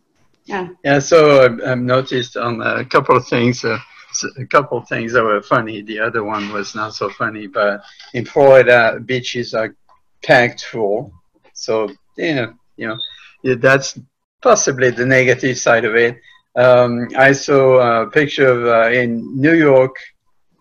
[0.46, 3.78] yeah Yeah, so I've, I've noticed on a couple of things, uh,
[4.10, 5.82] s- a couple of things that were funny.
[5.82, 7.82] The other one was not so funny, but
[8.14, 9.74] in Florida, beaches are
[10.22, 11.12] packed full.
[11.52, 12.96] So, yeah, you know,
[13.42, 13.98] yeah, that's
[14.42, 16.16] possibly the negative side of it.
[16.56, 19.94] Um, I saw a picture of uh, in New York,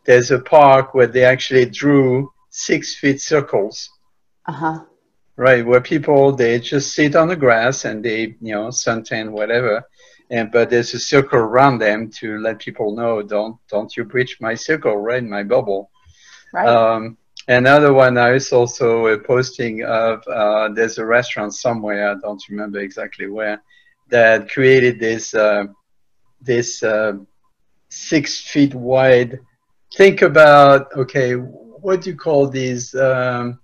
[0.10, 3.91] there's a park where they actually drew six feet circles
[4.47, 4.80] uh-huh.
[5.36, 9.84] right where people they just sit on the grass and they you know suntan whatever
[10.32, 14.41] and but there's a circle around them to let people know don't don't you breach
[14.41, 15.91] my circle right my bubble.
[16.51, 16.68] Right.
[16.68, 17.16] Um,
[17.47, 22.43] another one i was also a posting of uh, there's a restaurant somewhere i don't
[22.49, 23.62] remember exactly where
[24.07, 25.66] that created this uh,
[26.41, 27.14] this uh,
[27.89, 29.39] six feet wide
[29.96, 33.60] think about okay what do you call these um,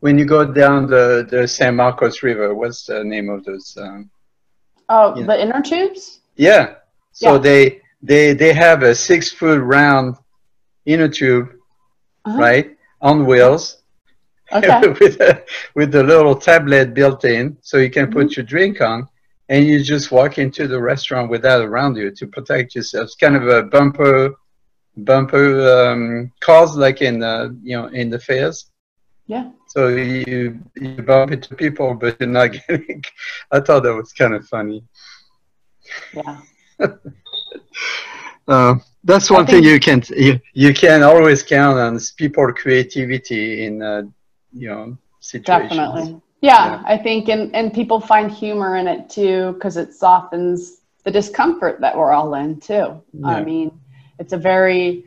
[0.00, 3.76] when you go down the, the San Marcos River, what's the name of those?
[3.80, 4.10] Um,
[4.88, 6.20] Oh, the inner tubes?
[6.36, 6.74] yeah.
[7.12, 7.38] So Yeah.
[7.38, 10.16] they they they have a six foot round
[10.86, 11.48] inner tube,
[12.24, 12.38] Uh-huh.
[12.38, 13.78] right, on wheels.
[14.52, 14.80] Okay.
[15.00, 15.44] with a,
[15.74, 18.12] with a little tablet built in, so you can Mm-hmm.
[18.12, 19.06] put your drink on,
[19.48, 23.04] and you just walk into the restaurant with that around you to protect yourself.
[23.04, 24.30] It's kind of a bumper
[24.96, 28.70] bumper um, cars like in the you know in the fairs.
[29.26, 29.50] Yeah.
[29.68, 33.02] So you you bump into people, but you're not getting.
[33.50, 34.84] I thought that was kind of funny.
[36.14, 36.40] Yeah.
[38.48, 38.74] Uh,
[39.04, 43.80] that's one thing you can you, you can always count on is people creativity in
[43.80, 44.02] uh,
[44.52, 45.76] you know situations.
[45.76, 46.20] Definitely.
[46.40, 51.10] Yeah, I think, and, and people find humor in it too, because it softens the
[51.10, 53.02] discomfort that we're all in too.
[53.24, 53.78] I mean,
[54.20, 55.06] it's a very,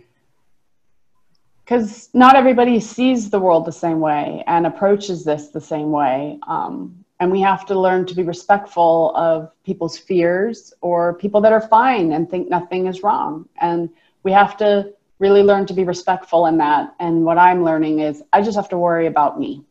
[1.64, 6.39] because not everybody sees the world the same way and approaches this the same way.
[6.47, 11.53] Um, and we have to learn to be respectful of people's fears or people that
[11.53, 13.47] are fine and think nothing is wrong.
[13.61, 13.89] And
[14.24, 16.93] we have to really learn to be respectful in that.
[16.99, 19.64] And what I'm learning is I just have to worry about me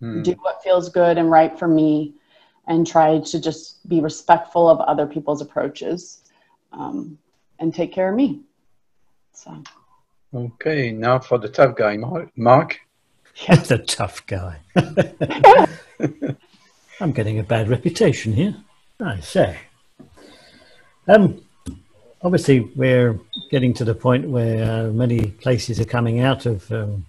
[0.00, 0.22] Hmm.
[0.22, 2.14] do what feels good and right for me
[2.68, 6.22] and try to just be respectful of other people's approaches
[6.72, 7.18] um,
[7.58, 8.40] and take care of me
[9.36, 9.62] so
[10.34, 12.80] Okay, now for the tough guy, Mar- Mark.
[13.46, 14.58] the tough guy.
[17.00, 18.56] I'm getting a bad reputation here.
[19.00, 19.58] I say.
[21.06, 21.42] Um,
[22.22, 23.20] obviously, we're
[23.50, 27.06] getting to the point where uh, many places are coming out of um,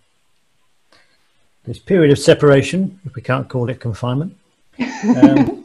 [1.64, 4.38] this period of separation, if we can't call it confinement.
[5.22, 5.64] Um,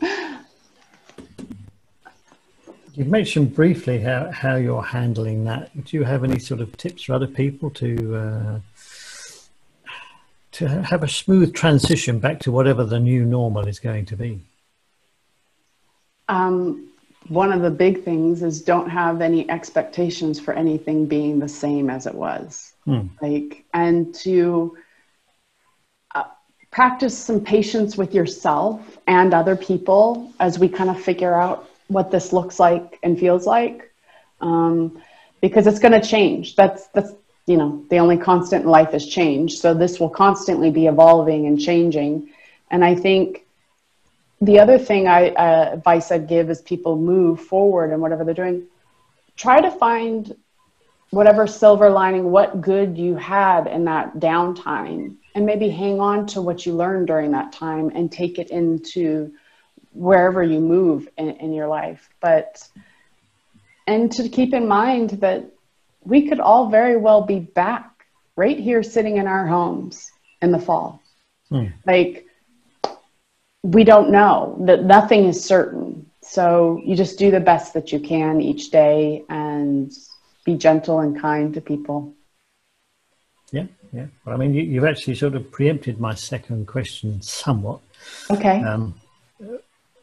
[2.95, 5.71] you've mentioned briefly how, how you're handling that.
[5.85, 8.61] Do you have any sort of tips for other people to uh,
[10.53, 14.41] to have a smooth transition back to whatever the new normal is going to be?
[16.29, 16.89] um,
[17.29, 21.91] one of the big things is don't have any expectations for anything being the same
[21.91, 23.07] as it was Hmm.
[23.21, 24.77] like and to
[26.15, 26.25] uh,
[26.71, 32.11] practice some patience with yourself and other people as we kind of figure out what
[32.11, 33.93] this looks like and feels like
[34.41, 35.01] um,
[35.41, 36.57] because it's going to change.
[36.57, 37.13] That's that's
[37.47, 39.59] you know the only constant in life is change.
[39.59, 42.31] So this will constantly be evolving and changing.
[42.71, 43.45] And i think
[44.41, 48.35] the other thing i uh, advice i'd give is people move forward and whatever they're
[48.35, 48.67] doing.
[49.37, 50.35] Try to find
[51.11, 56.41] whatever silver lining, what good you had in that downtime, and maybe hang on to
[56.41, 59.33] what you learned during that time and take it into
[59.93, 62.09] wherever you move in, in your life.
[62.21, 62.67] But,
[63.87, 65.45] and to keep in mind that
[66.05, 70.59] we could all very well be back right here sitting in our homes in the
[70.59, 71.01] fall.
[71.49, 71.67] Hmm.
[71.87, 72.27] Like,
[73.63, 76.11] we don't know that nothing is certain.
[76.23, 79.93] So you just do the best that you can each day and
[80.45, 82.15] be gentle and kind to people.
[83.53, 84.07] Yeah, yeah.
[84.25, 87.81] Well, I mean, you, you've actually sort of preempted my second question somewhat.
[88.31, 88.63] Okay.
[88.63, 88.95] Um,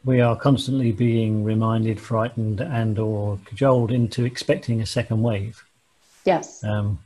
[0.04, 5.62] we are constantly being reminded, frightened, and/or cajoled into expecting a second wave.
[6.24, 6.62] yes.
[6.64, 6.98] Um,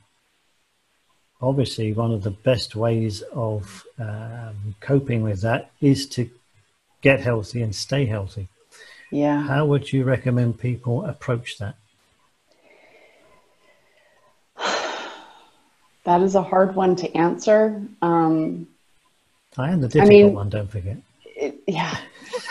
[1.43, 6.31] obviously, one of the best ways of um, coping with that is to
[7.03, 8.49] get healthy and stay healthy.
[9.11, 9.43] Yeah.
[9.43, 11.75] How would you recommend people approach that?
[16.05, 17.83] That is a hard one to answer.
[18.03, 18.67] Um,
[19.57, 20.51] I am the difficult mean- one.
[20.51, 20.99] Don't forget.
[21.25, 21.97] it, yeah.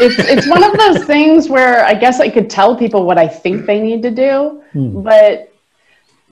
[0.04, 3.28] It's, it's one of those things where I guess I could tell people what I
[3.28, 5.04] think they need to do, Hmm.
[5.04, 5.54] but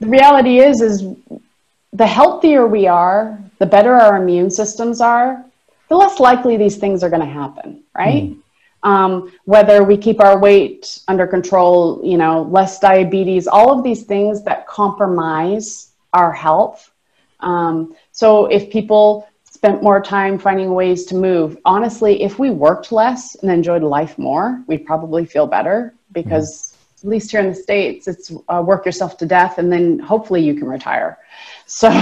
[0.00, 1.04] the reality is, is
[1.92, 5.44] the healthier we are, the better our immune systems are,
[5.88, 8.34] the less likely these things are going to happen, right?
[8.82, 14.02] Um, whether we keep our weight under control, you know, less diabetes, all of these
[14.02, 16.90] things that compromise our health.
[17.40, 19.28] Um, so if people
[19.62, 24.18] spent more time finding ways to move, honestly, if we worked less and enjoyed life
[24.18, 28.84] more, we'd probably feel better because at least here in the States, it's uh, work
[28.84, 31.16] yourself to death and then hopefully you can retire.
[31.66, 31.90] So,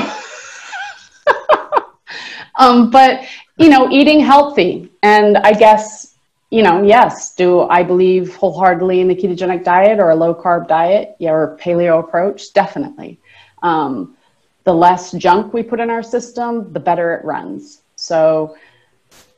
[2.59, 3.27] um, but
[3.59, 6.17] you know, eating healthy, and I guess
[6.49, 10.67] you know, yes, do I believe wholeheartedly in the ketogenic diet or a low carb
[10.67, 12.55] diet, yeah, or paleo approach?
[12.55, 13.21] Definitely.
[13.63, 14.17] Um,
[14.65, 17.83] the less junk we put in our system, the better it runs.
[17.97, 18.57] So,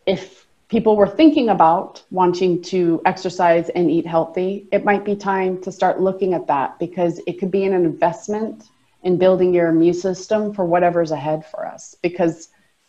[0.06, 5.60] if people were thinking about wanting to exercise and eat healthy, it might be time
[5.62, 8.64] to start looking at that because it could be an investment
[9.02, 12.48] in building your immune system for whatever's ahead for us because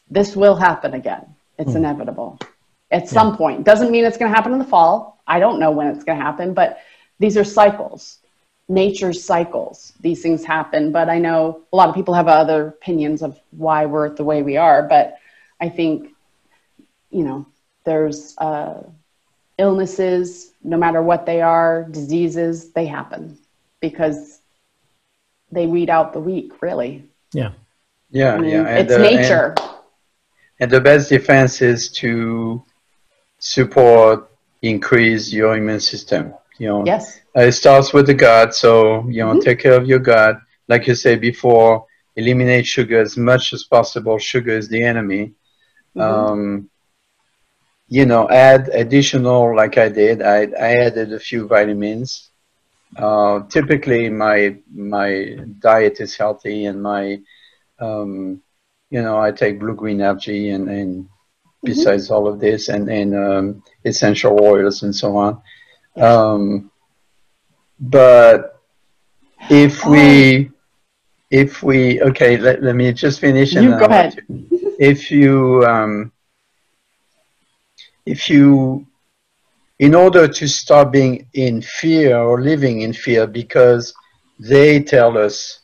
[0.10, 1.26] this will happen again.
[1.58, 1.80] It's Hmm.
[1.80, 2.40] inevitable
[2.92, 3.64] at some point.
[3.64, 5.22] Doesn't mean it's going to happen in the fall.
[5.28, 6.78] I don't know when it's going to happen, but
[7.20, 8.20] these are cycles,
[8.70, 9.94] nature's cycles.
[10.00, 10.92] These things happen.
[10.92, 14.42] But I know a lot of people have other opinions of why we're the way
[14.42, 14.84] we are.
[14.84, 15.18] But
[15.60, 16.10] I think,
[17.12, 17.46] you know,
[17.84, 18.84] there's uh,
[19.58, 23.38] illnesses, no matter what they are, diseases, they happen
[23.82, 24.40] because
[25.52, 27.08] they weed out the weak, really.
[27.34, 27.52] Yeah.
[28.10, 28.76] Yeah, I mean, yeah.
[28.78, 29.56] it's uh, nature.
[29.58, 29.70] And,
[30.60, 32.64] and the best defense is to
[33.40, 34.30] support,
[34.62, 36.34] increase your immune system.
[36.60, 37.22] You know, yes.
[37.36, 39.42] Uh, it starts with the gut, so you know, Mhm.
[39.46, 40.36] take care of your gut.
[40.68, 41.86] Like you said before,
[42.16, 44.18] eliminate sugar as much as possible.
[44.20, 45.34] Sugar is the enemy.
[45.96, 46.04] Mhm.
[46.04, 46.70] Um,
[47.88, 50.22] you know, add additional, like I did.
[50.22, 52.30] I, I added a few vitamins.
[52.98, 57.20] Uh, typically, my my diet is healthy, and my,
[57.80, 58.42] um,
[58.90, 61.06] you know, I take blue green algae, and, and
[61.64, 65.42] besides all of this, and and um, essential oils and so on.
[65.96, 66.72] Um,
[67.80, 68.60] but
[69.50, 70.52] if we,
[71.30, 73.56] if we, okay, let, let me just finish.
[73.56, 74.26] and You go ahead.
[74.80, 76.12] If you, um,
[78.06, 78.86] if you,
[79.80, 83.94] in order to stop being in fear or living in fear because
[84.40, 85.60] they tell us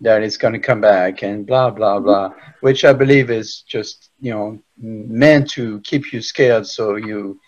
[0.00, 4.10] that it's going to come back and blah blah blah, which I believe is just
[4.20, 7.40] you know meant to keep you scared so you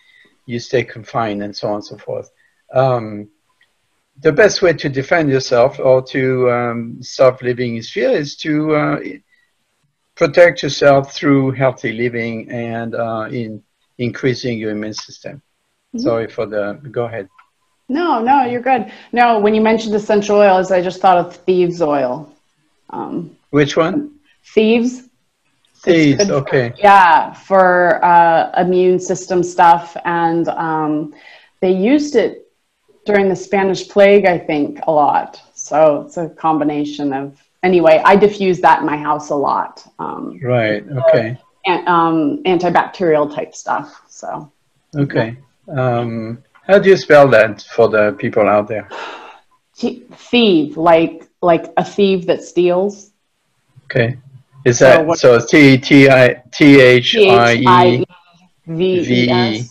[0.45, 2.29] you stay confined and so on and so forth.
[2.73, 3.29] Um,
[4.21, 8.75] the best way to defend yourself or to um, stop living in fear is to
[8.75, 8.99] uh,
[10.15, 13.63] protect yourself through healthy living and uh, in
[13.97, 15.41] increasing your immune system.
[15.95, 16.01] Mhm.
[16.01, 16.79] Sorry for the.
[16.91, 17.27] Go ahead.
[17.89, 18.91] No, no, you're good.
[19.11, 22.31] No, when you mentioned essential oils, I just thought of thieves oil.
[22.89, 24.19] Um, Which one?
[24.53, 25.09] thieves.
[25.83, 26.73] For- Okay.
[26.77, 31.13] Yeah, for uh, immune system stuff, and um,
[31.59, 32.47] they used it
[33.05, 35.41] during the Spanish plague, I think, a lot.
[35.55, 37.41] So it's a combination of.
[37.63, 39.85] Anyway, I diffuse that in my house a lot.
[39.99, 40.83] Um, Right.
[40.87, 41.37] Okay.
[41.65, 44.01] and, um, antibacterial type stuff.
[44.07, 44.51] So
[44.95, 45.37] Okay.
[45.67, 48.87] Um, how do you spell that for the people out there?
[49.75, 53.11] Thief, like like a thief that steals.
[53.85, 54.17] Okay.
[54.65, 55.39] Is that so?
[55.39, 58.05] T T I T H T I H I E E
[58.67, 59.29] V E V E.
[59.29, 59.69] S.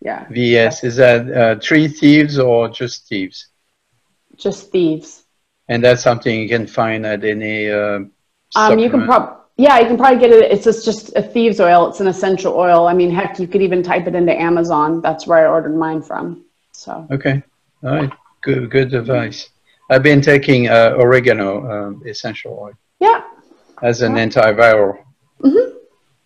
[0.00, 0.84] Yeah, V S.
[0.84, 3.48] Is that uh, three thieves or just thieves?
[4.36, 5.24] just thieves.
[5.68, 7.70] And that's something you can find at any.
[7.70, 8.00] Uh,
[8.54, 9.06] Um, you can supplement.
[9.06, 10.50] prob yeah, you can probably get it.
[10.50, 11.88] It's just, just a thieves oil.
[11.88, 12.88] It's an essential oil.
[12.88, 15.00] I mean, heck, you could even type it into Amazon.
[15.02, 16.44] That's where I ordered mine from.
[16.72, 17.42] So Okay.
[17.84, 18.12] All right.
[18.40, 18.70] Good.
[18.70, 19.50] Good advice.
[19.90, 23.24] I've been taking uh, oregano um, essential oil yeah,
[23.82, 24.98] as an antiviral.
[25.40, 25.72] Mhm.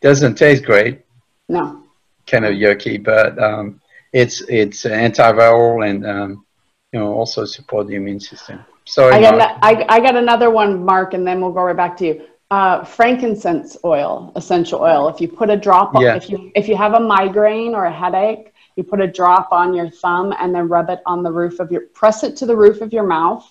[0.01, 1.01] Doesn't taste great.
[1.49, 1.83] no,
[2.27, 3.81] kind of yucky, but um,
[4.13, 6.45] it's it's antiviral and um,
[6.93, 8.65] you know also support the immune system.
[8.85, 11.97] Sorry, I got I, I got another one, Mark, and then we'll go right back
[11.99, 12.23] to you.
[12.51, 15.09] Uh, frankincense oil, essential oil.
[15.09, 16.15] If you put a drop, on, Yeah.
[16.15, 19.75] if you if you have a migraine or a headache, you put a drop on
[19.75, 22.55] your thumb and then rub it on the roof of your press it to the
[22.57, 23.45] roof of your mouth,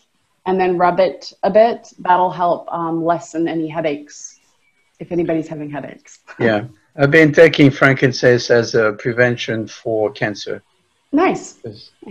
[0.46, 1.94] and then rub it a bit.
[2.00, 4.40] That'll help um, lessen any headaches.
[5.00, 6.20] If anybody's having headaches.
[6.40, 6.66] yeah,
[6.96, 10.64] I've been taking frankincense as a prevention for cancer.
[11.12, 11.60] Nice.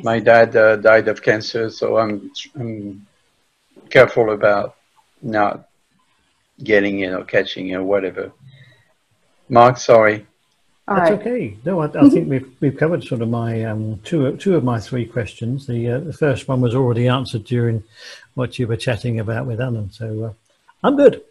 [0.02, 3.06] My dad uh, died of cancer, so I'm I'm
[3.90, 4.76] careful about
[5.22, 5.68] not
[6.62, 8.32] getting it or catching it or whatever.
[9.48, 10.26] Mark, sorry.
[10.86, 11.20] All That's right.
[11.20, 11.56] okay.
[11.64, 14.78] No, I, I think we've we've covered sort of my um, two two of my
[14.78, 15.66] three questions.
[15.66, 17.82] The uh, the first one was already answered during
[18.34, 20.32] what you were chatting about with Alan, so uh,
[20.82, 21.22] I'm good.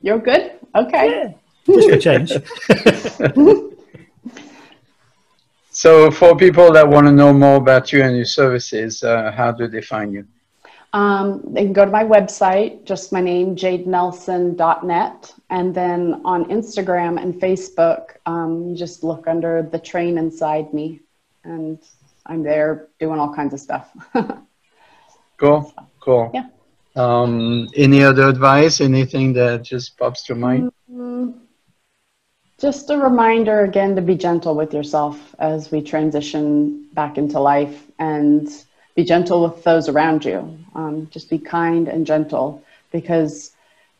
[0.00, 0.52] You're good.
[0.76, 1.34] Okay.
[1.66, 2.32] Just for change.
[5.76, 9.50] So for people that want to know more about you and your services, uh, how
[9.50, 10.24] do they find you?
[10.94, 15.34] Um, they can go to my website, just my name, jadenelson.net.
[15.50, 21.00] And then on Instagram and Facebook, um, you just look under the train inside me.
[21.42, 21.80] And
[22.26, 23.90] I'm there doing all kinds of stuff.
[25.36, 26.30] Cool, cool.
[26.32, 26.46] Yeah.
[26.96, 28.80] Um, any other advice?
[28.80, 30.70] Anything that just pops to mind?
[30.90, 31.34] Mm,
[32.58, 37.90] just a reminder again to be gentle with yourself as we transition back into life
[37.98, 38.48] and
[38.94, 40.58] be gentle with those around you.
[40.74, 43.52] Um, just be kind and gentle because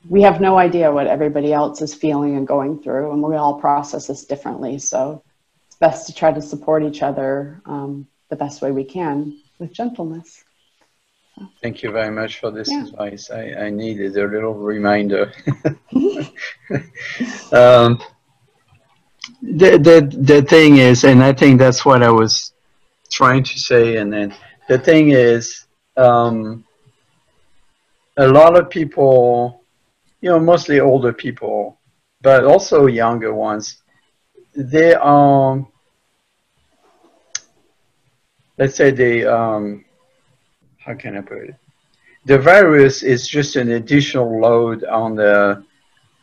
[0.08, 3.60] we have no idea what everybody else is feeling and going through, and we all
[3.60, 4.78] process this differently.
[4.78, 5.22] So
[5.66, 9.72] it's best to try to support each other um, the best way we can with
[9.72, 10.44] gentleness.
[11.62, 12.84] Thank you very much for this Yeah.
[12.84, 13.30] advice.
[13.30, 15.32] I, I needed a little reminder.
[17.52, 17.98] um,
[19.42, 22.52] the, the the thing is, and I think that's what I was
[23.10, 24.34] trying to say, and then
[24.68, 26.64] the thing is, um,
[28.16, 29.62] a lot of people,
[30.20, 31.78] you know, mostly older people,
[32.22, 33.82] but also younger ones,
[34.56, 35.66] they are,
[38.58, 39.84] let's say they, um,
[40.78, 41.54] how can I put it?
[42.26, 45.64] The virus is just an additional load on the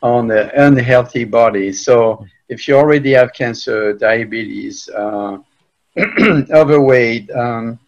[0.02, 1.72] on the unhealthy body.
[1.72, 5.38] So if you already have cancer, diabetes, uh,
[6.50, 7.78] overweight, um,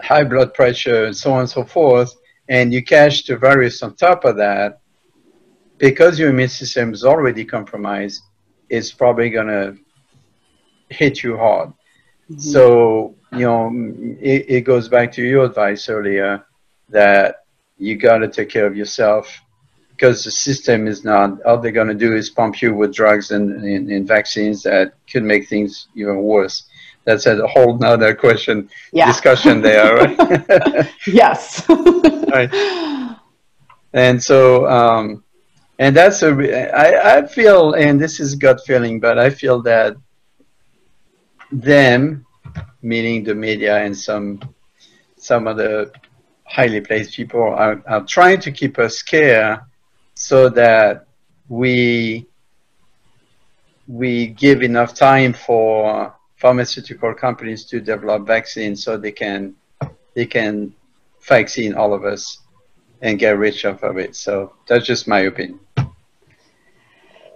[0.00, 2.14] high blood pressure, and so on and so forth,
[2.48, 4.80] and you catch the virus on top of that,
[5.78, 8.22] because your immune system is already compromised,
[8.68, 9.76] it's probably going to
[10.88, 11.70] hit you hard.
[12.30, 12.38] Mm-hmm.
[12.38, 13.70] So, you know,
[14.20, 16.44] it, it goes back to your advice earlier
[16.88, 17.44] that
[17.78, 19.40] you got to take care of yourself
[19.90, 23.30] because the system is not, all they're going to do is pump you with drugs
[23.30, 26.64] and, and, and, vaccines that could make things even worse.
[27.04, 29.06] That's a whole nother question, yeah.
[29.06, 30.90] discussion there, right?
[31.06, 31.68] yes.
[31.68, 33.16] right.
[33.92, 35.22] And so, um,
[35.78, 36.32] and that's a,
[36.74, 39.96] I, I feel, and this is gut feeling, but I feel that
[41.52, 42.24] them,
[42.80, 44.40] meaning the media and some,
[45.16, 45.92] some of the
[46.44, 49.60] highly placed people are, are trying to keep us scared
[50.14, 51.06] so that
[51.48, 52.26] we
[53.86, 56.14] we give enough time for
[56.44, 59.54] pharmaceutical companies to develop vaccines so they can
[60.14, 60.74] they can
[61.26, 62.22] vaccine all of us
[63.00, 64.14] and get rich off of it.
[64.14, 65.58] So that's just my opinion.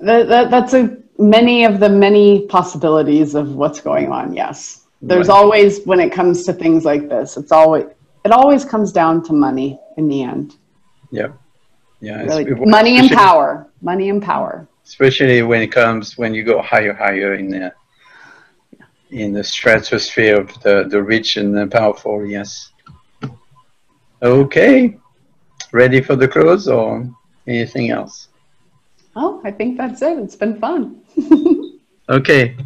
[0.01, 4.35] That, that, that's a, many of the many possibilities of what's going on.
[4.35, 5.39] Yes, there's right.
[5.39, 7.87] always when it comes to things like this, it's always
[8.27, 10.57] it always comes down to money in the end.
[11.11, 11.29] Yeah.
[12.01, 12.45] Yeah, really,
[12.79, 13.71] money and power.
[13.81, 14.69] Money and power.
[14.85, 17.73] Especially when it comes when you go higher, higher in the
[19.11, 22.27] in the stratosphere of the the rich and the powerful.
[22.27, 22.73] Yes.
[24.23, 24.99] Okay,
[25.73, 27.09] ready for the close or
[27.47, 28.29] anything else?
[29.15, 30.19] Oh, I think that's it.
[30.19, 31.01] It's been fun.
[32.09, 32.57] okay,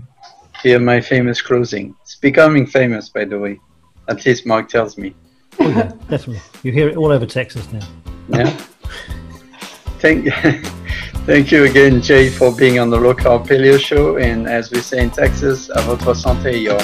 [0.63, 1.95] here my famous closing.
[2.03, 3.61] It's becoming famous, by the way.
[4.09, 5.15] At least Mark tells me.
[5.61, 6.41] Oh, yeah, definitely.
[6.63, 7.87] You hear it all over Texas now.
[8.29, 8.51] Yeah.
[9.99, 10.27] thank,
[11.27, 14.17] thank you again, Jay, for being on the Low Carb Paleo show.
[14.17, 16.79] And as we say in Texas, à votre santé, yo.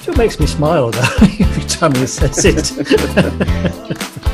[0.00, 4.26] Still makes me smile though every time he says it.